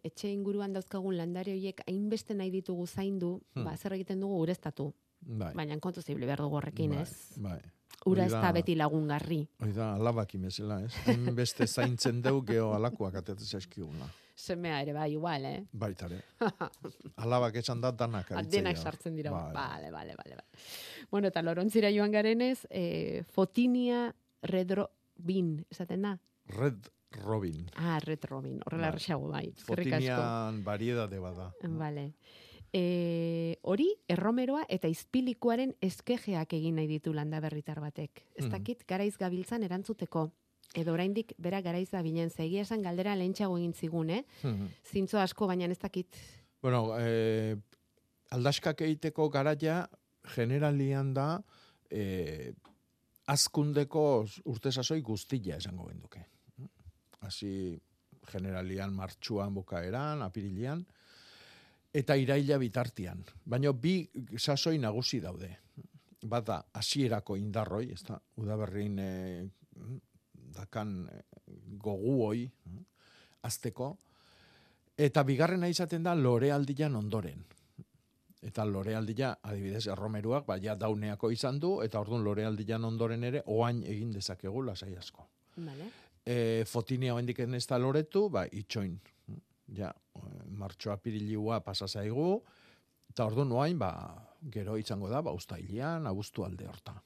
[0.05, 3.65] etxe inguruan dauzkagun landare horiek hainbeste nahi ditugu zaindu, Hmm.
[3.65, 4.93] ba, zer egiten dugu ureztatu.
[5.21, 5.55] Bai.
[5.55, 7.39] Baina kontu zibli behar dugu horrekin, Bai, ez?
[7.43, 7.59] Bai.
[8.07, 9.41] Ura ez da beti lagungarri.
[9.63, 10.93] Hori da, alabak imezela, ez?
[11.07, 14.07] Hain beste zaintzen deu, geho alakoak atetzen zaizkigula.
[14.37, 15.65] Semea ere bai, igual, eh?
[15.73, 16.19] Baitare.
[17.25, 18.61] Alabak esan da danak aritzea.
[18.61, 19.31] Denak sartzen dira.
[19.33, 19.53] Bai.
[19.55, 21.07] Vale, vale, vale, vale.
[21.11, 26.19] Bueno, eta lorontzira joan garenez, eh, Fotinia Redrobin, esaten da?
[26.53, 26.91] Red
[27.25, 27.65] Robin.
[27.77, 28.93] Ah, Red Robin, horrela Bai.
[28.93, 29.53] erresago bai.
[29.57, 31.55] Fotinian variedade bada.
[31.63, 32.13] Vale.
[32.77, 38.21] E, hori, erromeroa eta izpilikuaren eskejeak egin nahi ditu landa berritar batek.
[38.35, 38.53] Ez Mhm.
[38.53, 40.31] dakit, garaiz gabiltzan erantzuteko.
[40.77, 44.25] Edo oraindik bera garaiz gabilen zegia esan galdera lehentxago egin zigun, eh?
[44.43, 44.69] Mhm.
[44.85, 46.17] Zintzo asko, baina ez dakit.
[46.63, 47.57] Bueno, eh,
[48.31, 49.89] aldaskak egiteko garaia
[50.35, 51.43] generalian da
[51.91, 52.53] eh,
[53.27, 56.25] azkundeko urte sasoi guztia esango genduke.
[57.21, 57.79] Hasi
[58.31, 60.85] generalian martxuan bukaeran, apirilean,
[61.95, 63.23] eta iraila bitartian.
[63.45, 64.01] Baina bi
[64.37, 65.51] sasoi nagusi daude.
[66.27, 69.47] Bata, hasierako indarroi, ez da, udaberrin eh,
[70.57, 71.23] dakan eh,
[71.85, 72.45] gogu hoi,
[73.47, 73.95] azteko,
[74.97, 77.43] Eta bigarrena izaten da lorealdian ondoren.
[78.47, 83.83] Eta lorealdia, adibidez, erromeruak, ba, ja dauneako izan du, eta orduan lorealdian ondoren ere, oain
[83.85, 85.27] egin dezakegu lasai asko.
[85.57, 85.91] Vale.
[86.25, 88.97] E, fotinia oendik ez da loretu, ba, itxoin.
[89.77, 90.23] Ja, eh,
[90.57, 92.41] martxoa pirilua pasa zaigu,
[93.11, 93.91] eta orduan oain, ba,
[94.53, 96.97] gero izango da, ba, ustailian, abuztu alde horta.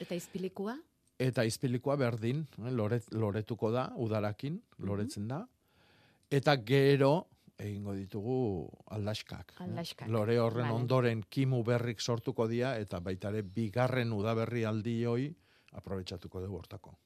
[0.00, 0.74] Eta izpilikua?
[1.18, 5.46] Eta izpilikoa berdin, eh, loret, loretuko da, udarakin, loretzen da.
[6.30, 7.26] Eta gero,
[7.58, 9.52] egingo ditugu aldaskak.
[9.60, 9.62] eh.
[9.64, 10.74] Aldaskak, Lore horren vale.
[10.74, 15.34] ondoren kimu berrik sortuko dira, eta baitare bigarren udaberri aldi hoi
[15.72, 16.98] aprobetsatuko dugu hortako.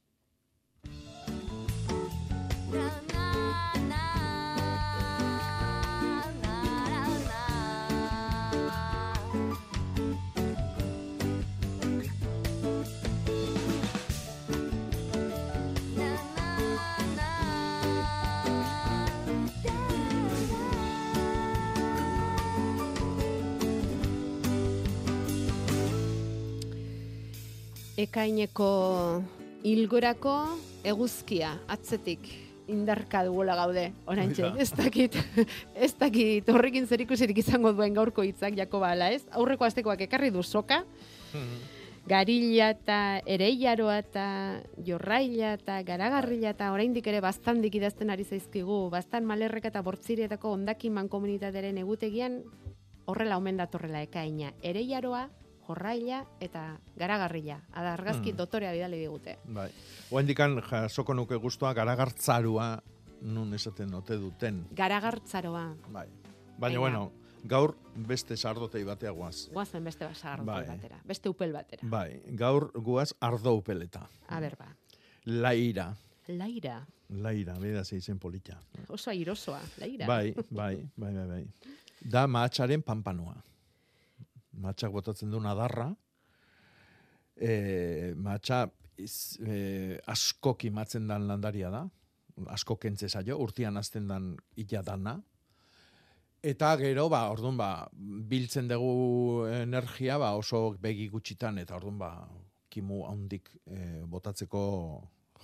[27.98, 28.68] Ekaineko
[29.66, 30.34] ilgorako
[30.86, 32.28] eguzkia atzetik
[32.70, 34.50] indarka dugula gaude, da.
[34.60, 35.16] Ez dakit,
[35.86, 39.24] ez dakit horrekin zer ikusirik izango duen gaurko hitzak Jakoba ala ez?
[39.34, 40.84] Aurreko astekoak ekarri du soka,
[42.08, 44.28] Garilla eta ereiaroa eta
[44.86, 51.10] jorraila eta garagarrila eta oraindik ere baztandik idazten ari zaizkigu, baztan malerrek eta bortzirietako ondakiman
[51.12, 52.40] komunitateren egutegian
[53.10, 54.54] horrela omen datorrela ekaina.
[54.62, 55.26] Ereiaroa,
[55.68, 57.60] jorraila eta garagarrila.
[57.72, 58.36] Ada argazki Mm.
[58.36, 59.38] dotorea bidali digute.
[59.44, 59.68] Bai.
[60.10, 62.82] Oendikan jasoko nuke guztua garagartzarua
[63.22, 64.64] nun esaten ote duten.
[64.74, 65.74] Garagartzaroa.
[65.92, 66.06] Bai.
[66.58, 67.12] Baina, bueno,
[67.44, 69.48] gaur beste sardotei batea guaz.
[69.52, 70.64] Guazen beste basar Bai.
[70.66, 71.00] batera.
[71.04, 71.82] Beste upel batera.
[71.88, 74.08] Bai, gaur guaz ardo upeleta.
[74.28, 74.72] A ber, ba.
[75.24, 75.94] Laira.
[76.28, 76.86] Laira.
[77.10, 78.58] Laira, beda ze izen polita.
[78.88, 80.06] Oso airosoa, laira.
[80.06, 81.46] Bai, bai, bai, bai, bai.
[82.00, 83.36] Da mahatxaren panpanua.
[84.58, 85.88] Mahatxak botatzen duen adarra.
[87.38, 88.64] E, mahatxa
[88.98, 91.84] iz, e, asko kimatzen dan landaria da.
[92.54, 95.18] Asko kentze zaio, urtian azten dan illa dana.
[96.38, 97.70] Eta gero, ba, orduan, ba,
[98.30, 102.12] biltzen dugu energia, ba, oso begi gutxitan, eta orduan, ba,
[102.70, 104.60] kimu handik e, botatzeko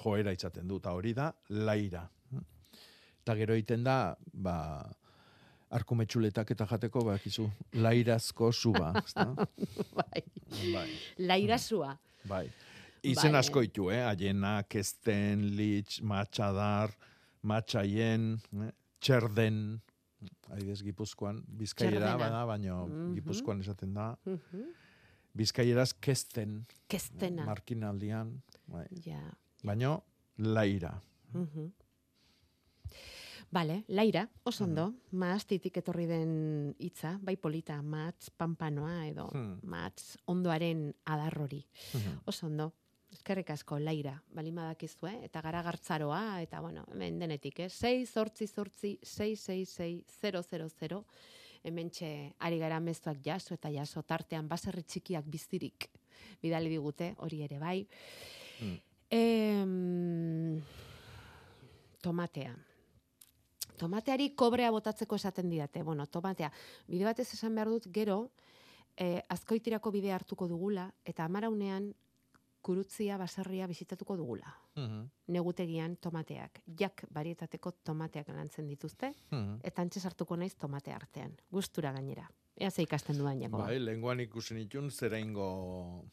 [0.04, 2.04] joera izaten du, eta hori da, laira.
[3.24, 4.56] Eta gero egiten da, ba,
[5.70, 9.26] arkumetxuletak eta jateko, bakizu, lairazko suba, ezta?
[9.98, 10.22] bai.
[10.72, 10.88] bai.
[11.18, 11.96] Lairasua.
[12.28, 12.46] Bai.
[13.04, 13.40] Izen Bai.
[13.40, 14.02] asko ditu, eh?
[14.08, 16.90] Aiena, Kesten, Litz, Matxadar,
[17.42, 18.70] Matxaien, eh?
[19.04, 19.58] Txerden,
[20.48, 23.14] adibidez Gipuzkoan, Bizkaiera, bada, baino Mhm.
[23.18, 24.16] Gipuzkoan esaten da.
[24.24, 24.62] Mhm.
[25.36, 27.44] Bizkaieraz Kesten, Kestena.
[27.44, 28.86] Markinaldian, bai.
[29.04, 29.20] Ja.
[29.64, 30.02] Baino,
[30.38, 30.94] Laira.
[31.34, 31.72] Mhm.
[33.54, 39.60] Bale, laira, oso ondo, maastitik etorri den hitza, bai polita, matz pampanoa edo Hmm.
[39.62, 41.60] matz ondoaren adarrori.
[41.92, 42.16] Mhm.
[42.26, 42.72] Oso ondo,
[43.12, 47.68] eskerrik asko laira, balima dakizue, eta garagartzaroa, eta bueno, hemen denetik, eh?
[47.70, 51.04] 6 zortzi zortzi 666
[51.62, 55.90] hemen txe ari gara mezuak jaso eta jaso tartean baserri txikiak bizirik
[56.42, 57.86] bidali digute, hori ere bai.
[58.60, 58.78] Mm.
[59.10, 60.62] Em,
[62.02, 62.73] tomatea.
[63.76, 65.82] Tomateari kobrea botatzeko esaten didate.
[65.82, 66.50] Bueno, tomatea.
[66.86, 68.30] Bide batez esan behar dut, gero,
[68.96, 71.94] eh, azkoitirako bide hartuko dugula, eta amaraunean
[72.64, 74.54] kurutzia baserria bizitatuko dugula.
[74.76, 75.02] Mhm.
[75.26, 76.62] Negutegian tomateak.
[76.78, 79.58] Jak barietateko tomateak lantzen dituzte, Mhm.
[79.62, 81.36] eta antxe sartuko naiz tomate artean.
[81.50, 82.30] Gustura gainera.
[82.56, 83.58] Ea ze ikasten duan jako.
[83.58, 86.04] Bai, lehenguan ikusi nitun, zera ingo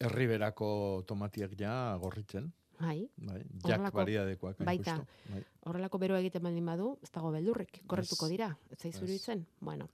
[0.00, 2.52] herriberako tomatiak ja gorritzen.
[2.82, 3.06] Bai.
[3.16, 4.58] Bai, jak bariadekoak.
[4.58, 4.96] hain Baita.
[5.30, 5.42] Bai.
[5.70, 9.02] horrelako bero egiten baldin badu, ez dago beldurrik, korretuko dira, ez zaizu Ez.
[9.04, 9.46] iruditzen?
[9.60, 9.88] Bueno,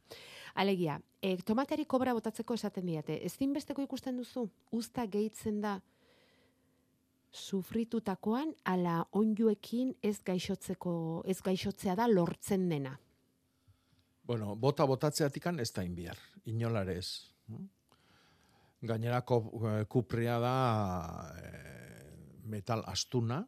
[0.55, 5.81] alegia, e, tomateari kobra botatzeko esaten diate, ezinbesteko ikusten duzu, usta gehitzen da
[7.31, 12.95] sufritutakoan, ala onjuekin ez gaixotzeko, ez gaixotzea da lortzen dena.
[14.25, 17.11] Bueno, bota botatzeatikan ez da inbiar, inolare ez.
[18.83, 19.51] Gainera ko-
[19.89, 20.55] kupria da
[21.43, 21.78] eh,
[22.49, 23.43] metal astuna,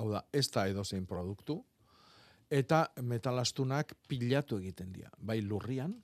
[0.00, 1.60] hau da, ez da edozein produktu,
[2.50, 5.10] eta metal astunak pilatu egiten dira.
[5.18, 5.94] Bai lurrian,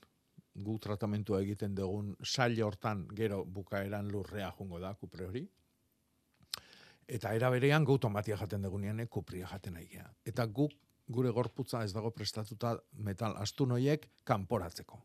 [0.56, 5.46] gu tratamentua egiten dugun sail hortan gero bukaeran lurrea jungo da kupre hori,
[7.06, 10.08] Eta era berean gu tomatia jaten dugunean eh, kupria jaten nahi gea.
[10.26, 10.72] Eta guk
[11.06, 12.72] gure gorputza ez dago prestatuta
[13.08, 14.98] metal astun hoiek kanporatzeko.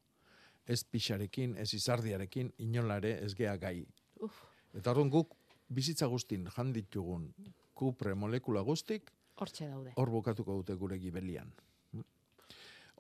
[0.66, 3.86] Ez pixarekin, ez izardiarekin, inolare ez gea gai.
[4.18, 4.42] Uf.
[4.74, 5.36] Eta orduan guk
[5.74, 7.30] bizitza guztin janditugun
[7.74, 9.12] kupre molekula guztik,
[9.42, 9.94] Hortxe daude.
[9.98, 11.52] hor bukatuko dute gure gibelian.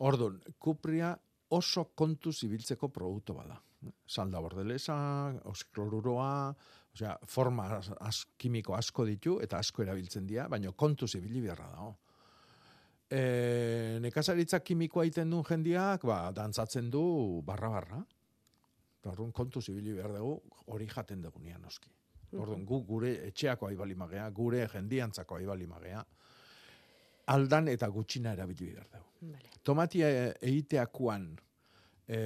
[0.01, 1.11] Orduan, kupria
[1.53, 3.59] oso kontu zibiltzeko produktu bada.
[4.07, 4.95] Salda bordelesa,
[5.51, 6.53] oskloruroa,
[6.93, 11.93] osea, forma az, kimiko asko ditu eta asko erabiltzen dira, baina kontu zibili beharra dago.
[13.11, 13.21] E,
[14.01, 17.03] nekazaritza kimikoa egiten duen jendiak, ba, dantzatzen du
[17.45, 18.01] barra-barra.
[19.01, 20.39] Eta Orduan, kontu zibili behar dugu,
[20.73, 21.89] hori jaten dugunean noski.
[22.31, 26.03] Orduan, gu gure etxeako aibalimagea, gure jendiantzako aibalimagea,
[27.33, 29.31] aldan eta gutxina erabili behar dugu.
[29.31, 29.51] Vale.
[29.63, 30.07] Tomatia
[30.41, 31.27] egiteakuan
[32.07, 32.19] e,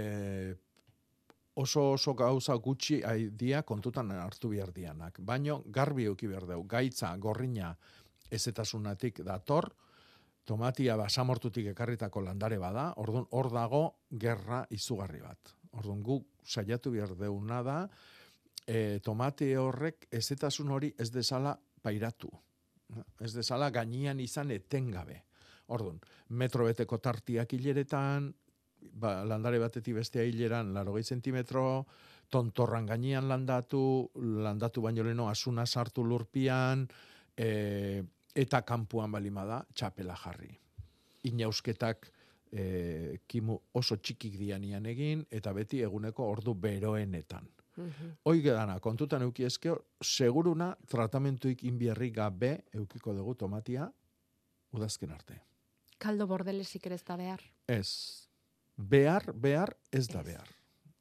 [1.55, 3.01] oso oso gauza gutxi
[3.31, 5.19] dia kontutan hartu behar dianak.
[5.19, 7.75] Baino garbi euki behar dugu, gaitza, gorrina,
[8.31, 9.71] ezetasunatik dator,
[10.45, 15.55] tomatia basamortutik ekarritako landare bada, orduan hor dago gerra izugarri bat.
[15.75, 17.79] Orduan guk saiatu behar deuna da,
[18.67, 22.29] e, tomate horrek ezetasun hori ez dezala pairatu.
[23.21, 25.23] Ez dezala gainian izan etengabe.
[25.73, 25.99] Orduan,
[26.29, 28.29] metro beteko tartiak hileretan,
[28.93, 31.85] ba, landare batetik bestea hileran, laro zentimetro,
[32.29, 36.87] tontorran gainean landatu, landatu baino leno asuna sartu lurpian,
[37.37, 38.03] e,
[38.35, 40.51] eta kanpuan balima da, txapela jarri.
[41.23, 42.09] Inausketak
[42.51, 47.47] e, kimu oso txikik dianian egin, eta beti eguneko ordu beroenetan.
[48.23, 53.89] Hoi gedana, kontutan euki ezkeo, seguruna tratamentuik inbierri gabe eukiko dugu tomatia
[54.75, 55.41] udazken arte.
[55.99, 57.41] Kaldo bordelesik ere ez da behar.
[57.67, 57.89] Ez.
[58.75, 60.51] Behar, behar, ez da behar.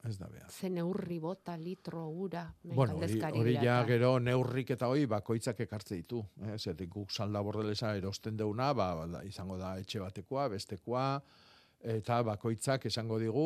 [0.05, 0.51] Ez da behar.
[0.53, 5.95] Ze neurri bota, litro, ura, Bueno, hori, hori ja gero neurrik eta hoi bakoitzak ekartze
[5.95, 6.21] ditu.
[6.45, 6.59] Eh?
[6.59, 11.07] Zertik guk salda bordelesa erosten deuna, ba, ba, izango da etxe batekoa, bestekoa,
[11.79, 13.45] eta bakoitzak esango digu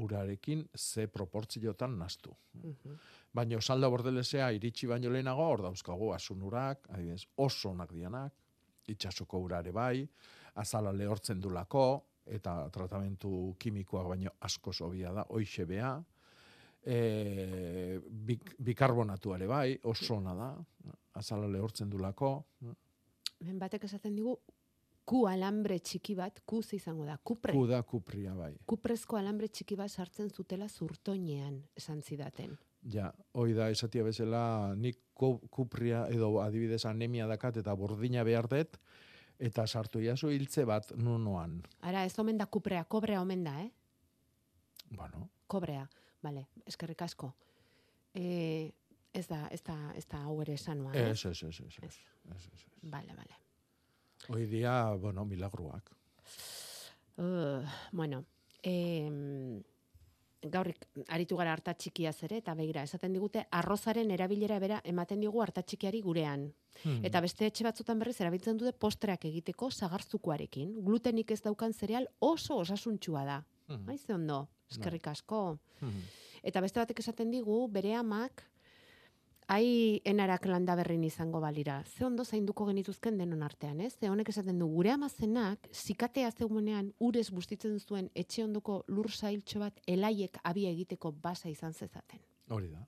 [0.00, 2.34] urarekin ze proportziotan nastu.
[2.54, 2.98] Mhm.
[3.34, 8.32] Baina salda bordelesea iritsi baino lehenago, hor dauzkagu asunurak, adibidez, oso onak dianak,
[8.88, 10.08] itxasoko urare bai,
[10.54, 15.92] azala lehortzen dulako, eta tratamentu kimikoak baino asko sobia da, hoixe bea,
[16.84, 20.50] e, bik, bikarbonatuare bai, oso ona da,
[21.14, 22.44] azala lehortzen dulako,
[23.38, 24.32] Hemen batek esaten digu,
[25.08, 27.54] ku alambre txiki bat, ku ze izango da, kupre.
[27.56, 28.52] ku da kupria bai.
[28.68, 32.58] Kuprezko alambre txiki bat sartzen zutela zurtoinean, esan zidaten.
[32.92, 38.46] Ja, hoi da esatia bezala nik ku- kupria edo adibidez anemia dakat eta bordina behar
[38.52, 38.76] dut,
[39.38, 41.62] eta sartu jaso hiltze bat nunoan.
[41.80, 43.70] Ara, ez omen da kuprea, kobrea omen da, eh?
[44.90, 45.88] Bueno, Kobrea,
[46.22, 47.32] bale, eskerrik asko.
[48.14, 48.72] E,
[49.14, 51.10] ez da, ez da, ez da hau ere esanua, eh?
[51.10, 51.98] ez, ez, ez, ez, ez,
[52.36, 52.64] ez, ez.
[52.82, 53.47] Bale, bale.
[54.26, 55.94] Hoi dia, bueno, milagruak.
[57.16, 57.62] Uh,
[57.92, 58.24] bueno,
[58.62, 58.74] e,
[60.42, 65.42] gaurrik aritu gara harta txikiaz ere, eta begira, esaten digute, arrozaren erabilera bera ematen digu
[65.42, 66.46] harta txikiari gurean.
[66.84, 67.00] Hmm.
[67.06, 70.76] Eta beste etxe batzutan berriz erabiltzen dute postreak egiteko sagarzukoarekin.
[70.84, 73.40] Glutenik ez daukan zereal oso osasuntsua da.
[73.68, 73.88] Mhm.
[73.88, 75.58] Haiz ze ondo, eskerrik asko.
[75.80, 76.06] Mhm.
[76.42, 78.44] Eta beste batek esaten digu, bere amak,
[79.48, 81.82] ai enarak landa berrin izango balira.
[81.84, 83.94] Ze ondo zainduko genituzken denon artean, ez?
[83.98, 89.58] Ze honek esaten du, gure amazenak, zikatea zeumenean, urez bustitzen zuen etxe ondoko lur zailtxo
[89.60, 92.20] bat, elaiek abia egiteko basa izan zezaten.
[92.50, 92.84] Hori da.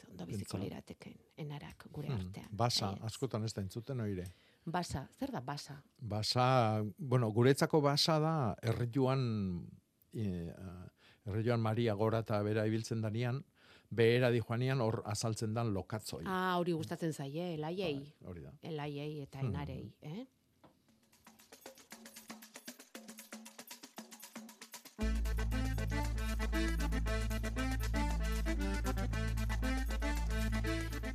[0.00, 0.64] Ze ondo biziko Pentsa.
[0.64, 2.16] lirateken enarak gure Hmm.
[2.18, 2.48] artean.
[2.50, 3.04] Basa, Baietz.
[3.04, 4.24] askotan ez da entzuten oire.
[4.64, 5.82] Basa, zer da basa?
[5.98, 9.66] Basa, bueno, guretzako basa da errejuan
[10.12, 10.52] e,
[11.26, 13.44] errejuan Maria gora eta bera ibiltzen danian,
[13.92, 16.22] behera di joanian hor azaltzen dan lokatzoi.
[16.26, 17.98] Ah, hori gustatzen zaie, elaiei.
[18.24, 18.52] Hori da.
[18.62, 20.24] Elaiei eta enarei, eh?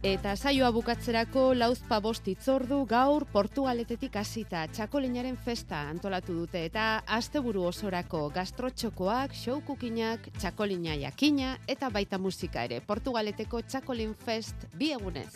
[0.08, 6.86] Eta saioa bukatzerako lauzpa bost itzordu gaur Portugaletetik hasita txakolinaren festa antolatu dute eta
[7.18, 12.80] asteburu osorako gastrotxokoak, showkukinak, txakolina jakina eta baita musika ere.
[12.80, 15.34] Portugaleteko txakolin fest bi egunez.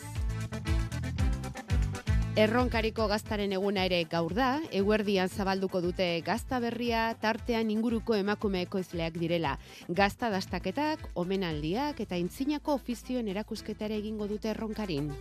[2.32, 9.18] Erronkariko gaztaren eguna ere gaur da, eguerdian zabalduko dute gazta berria tartean inguruko emakume ekoizleak
[9.20, 9.58] direla.
[9.88, 15.12] Gazta dastaketak, omenaldiak eta intzinako ofizioen erakusketare egingo dute erronkarin.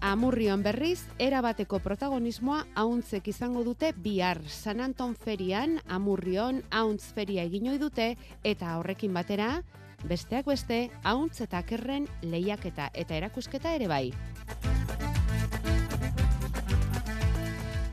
[0.00, 4.40] Amurrion berriz, erabateko protagonismoa hauntzek izango dute bihar.
[4.48, 9.60] San Anton ferian, Amurrion hauntz feria egin dute eta horrekin batera,
[10.08, 14.12] besteak beste, hauntz eta kerren lehiaketa eta erakusketa ere bai.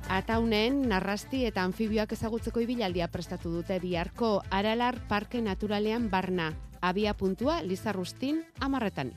[0.09, 6.53] Ataunen, narrasti eta anfibioak ezagutzeko ibilaldia prestatu dute biharko Aralar Parke Naturalean barna.
[6.81, 9.13] Abia puntua, Lizarrustin, amarretan.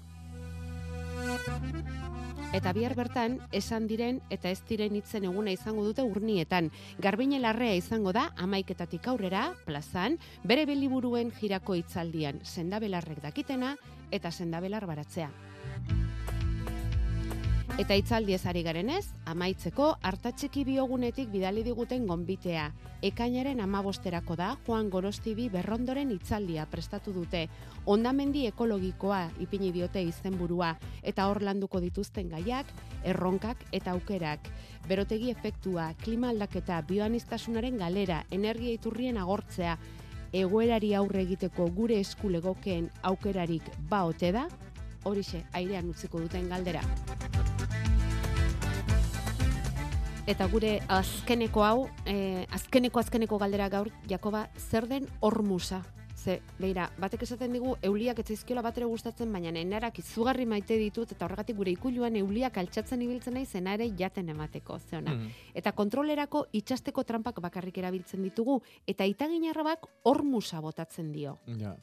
[2.52, 6.68] Eta bihar bertan, esan diren eta ez diren hitzen eguna izango dute urnietan.
[7.00, 13.72] Garbine larrea izango da, amaiketatik aurrera, plazan, bere beliburuen jirako hitzaldian, sendabelarrek dakitena
[14.12, 15.30] eta sendabelar baratzea.
[17.80, 22.66] Eta hitzaldiez ari garenez, amaitzeko hartatxiki biogunetik bidali diguten gonbitea.
[23.08, 27.46] Ekainaren amabosterako da Juan Gorostibi berrondoren hitzaldia prestatu dute.
[27.86, 32.68] Ondamendi ekologikoa ipini diote izenburua eta hor landuko dituzten gaiak,
[33.08, 34.52] erronkak eta aukerak.
[34.86, 39.78] Berotegi efektua, klima aldaketa, bioanistasunaren galera, energia iturrien agortzea,
[40.32, 44.46] egoerari aurre egiteko gure eskulegokeen aukerarik ba ote da,
[45.04, 46.84] horixe airean utziko duten galdera.
[50.22, 55.80] Eta gure azkeneko hau, eh, azkeneko azkeneko galdera gaur, Jakoba, zer den hormusa?
[56.14, 60.78] Ze, beira, batek esaten digu, euliak ez zaizkiola bat ere gustatzen, baina enarak izugarri maite
[60.78, 65.16] ditut, eta horregatik gure ikuluan euliak altxatzen ibiltzen nahi zena ere jaten emateko, ze ona.
[65.16, 65.28] Mhm.
[65.54, 71.38] Eta kontrolerako itxasteko trampak bakarrik erabiltzen ditugu, eta itaginarrabak hormusa botatzen dio.
[71.58, 71.74] Ja.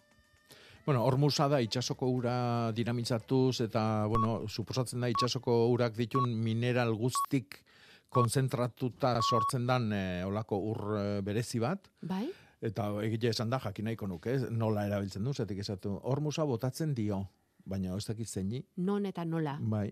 [0.86, 7.66] Bueno, hormusa da itxasoko ura dinamitzatuz eta, bueno, suposatzen da itxasoko urak ditun mineral guztik
[8.10, 11.90] konzentratuta sortzen dan e, olako ur e, berezi bat.
[12.02, 12.26] Bai?
[12.62, 14.50] Eta egile esan da, jakin nahiko nuke, ez?
[14.52, 17.22] nola erabiltzen du, zetik esatu, hormusa botatzen dio,
[17.66, 19.58] baina ez dakit zeini, Non eta nola.
[19.62, 19.90] bai.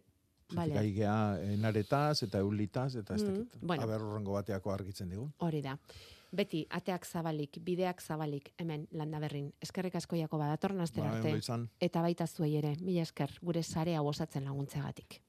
[0.53, 0.71] Vale.
[0.73, 3.57] Zetik aigea enaretaz eta eulitaz, eta ez Mhm, dakit.
[3.61, 3.83] bueno.
[3.83, 5.29] Aber horrengo bateako argitzen digu.
[5.39, 5.77] Hori da.
[6.31, 9.53] Beti, ateak zabalik, bideak zabalik, hemen landa berrin.
[9.61, 10.37] Eskerrik asko jako
[11.03, 11.37] Bai, arte.
[11.37, 11.69] izan.
[11.79, 15.21] Eta baita zuei ere, mila esker, gure sare hau osatzen laguntzeagatik.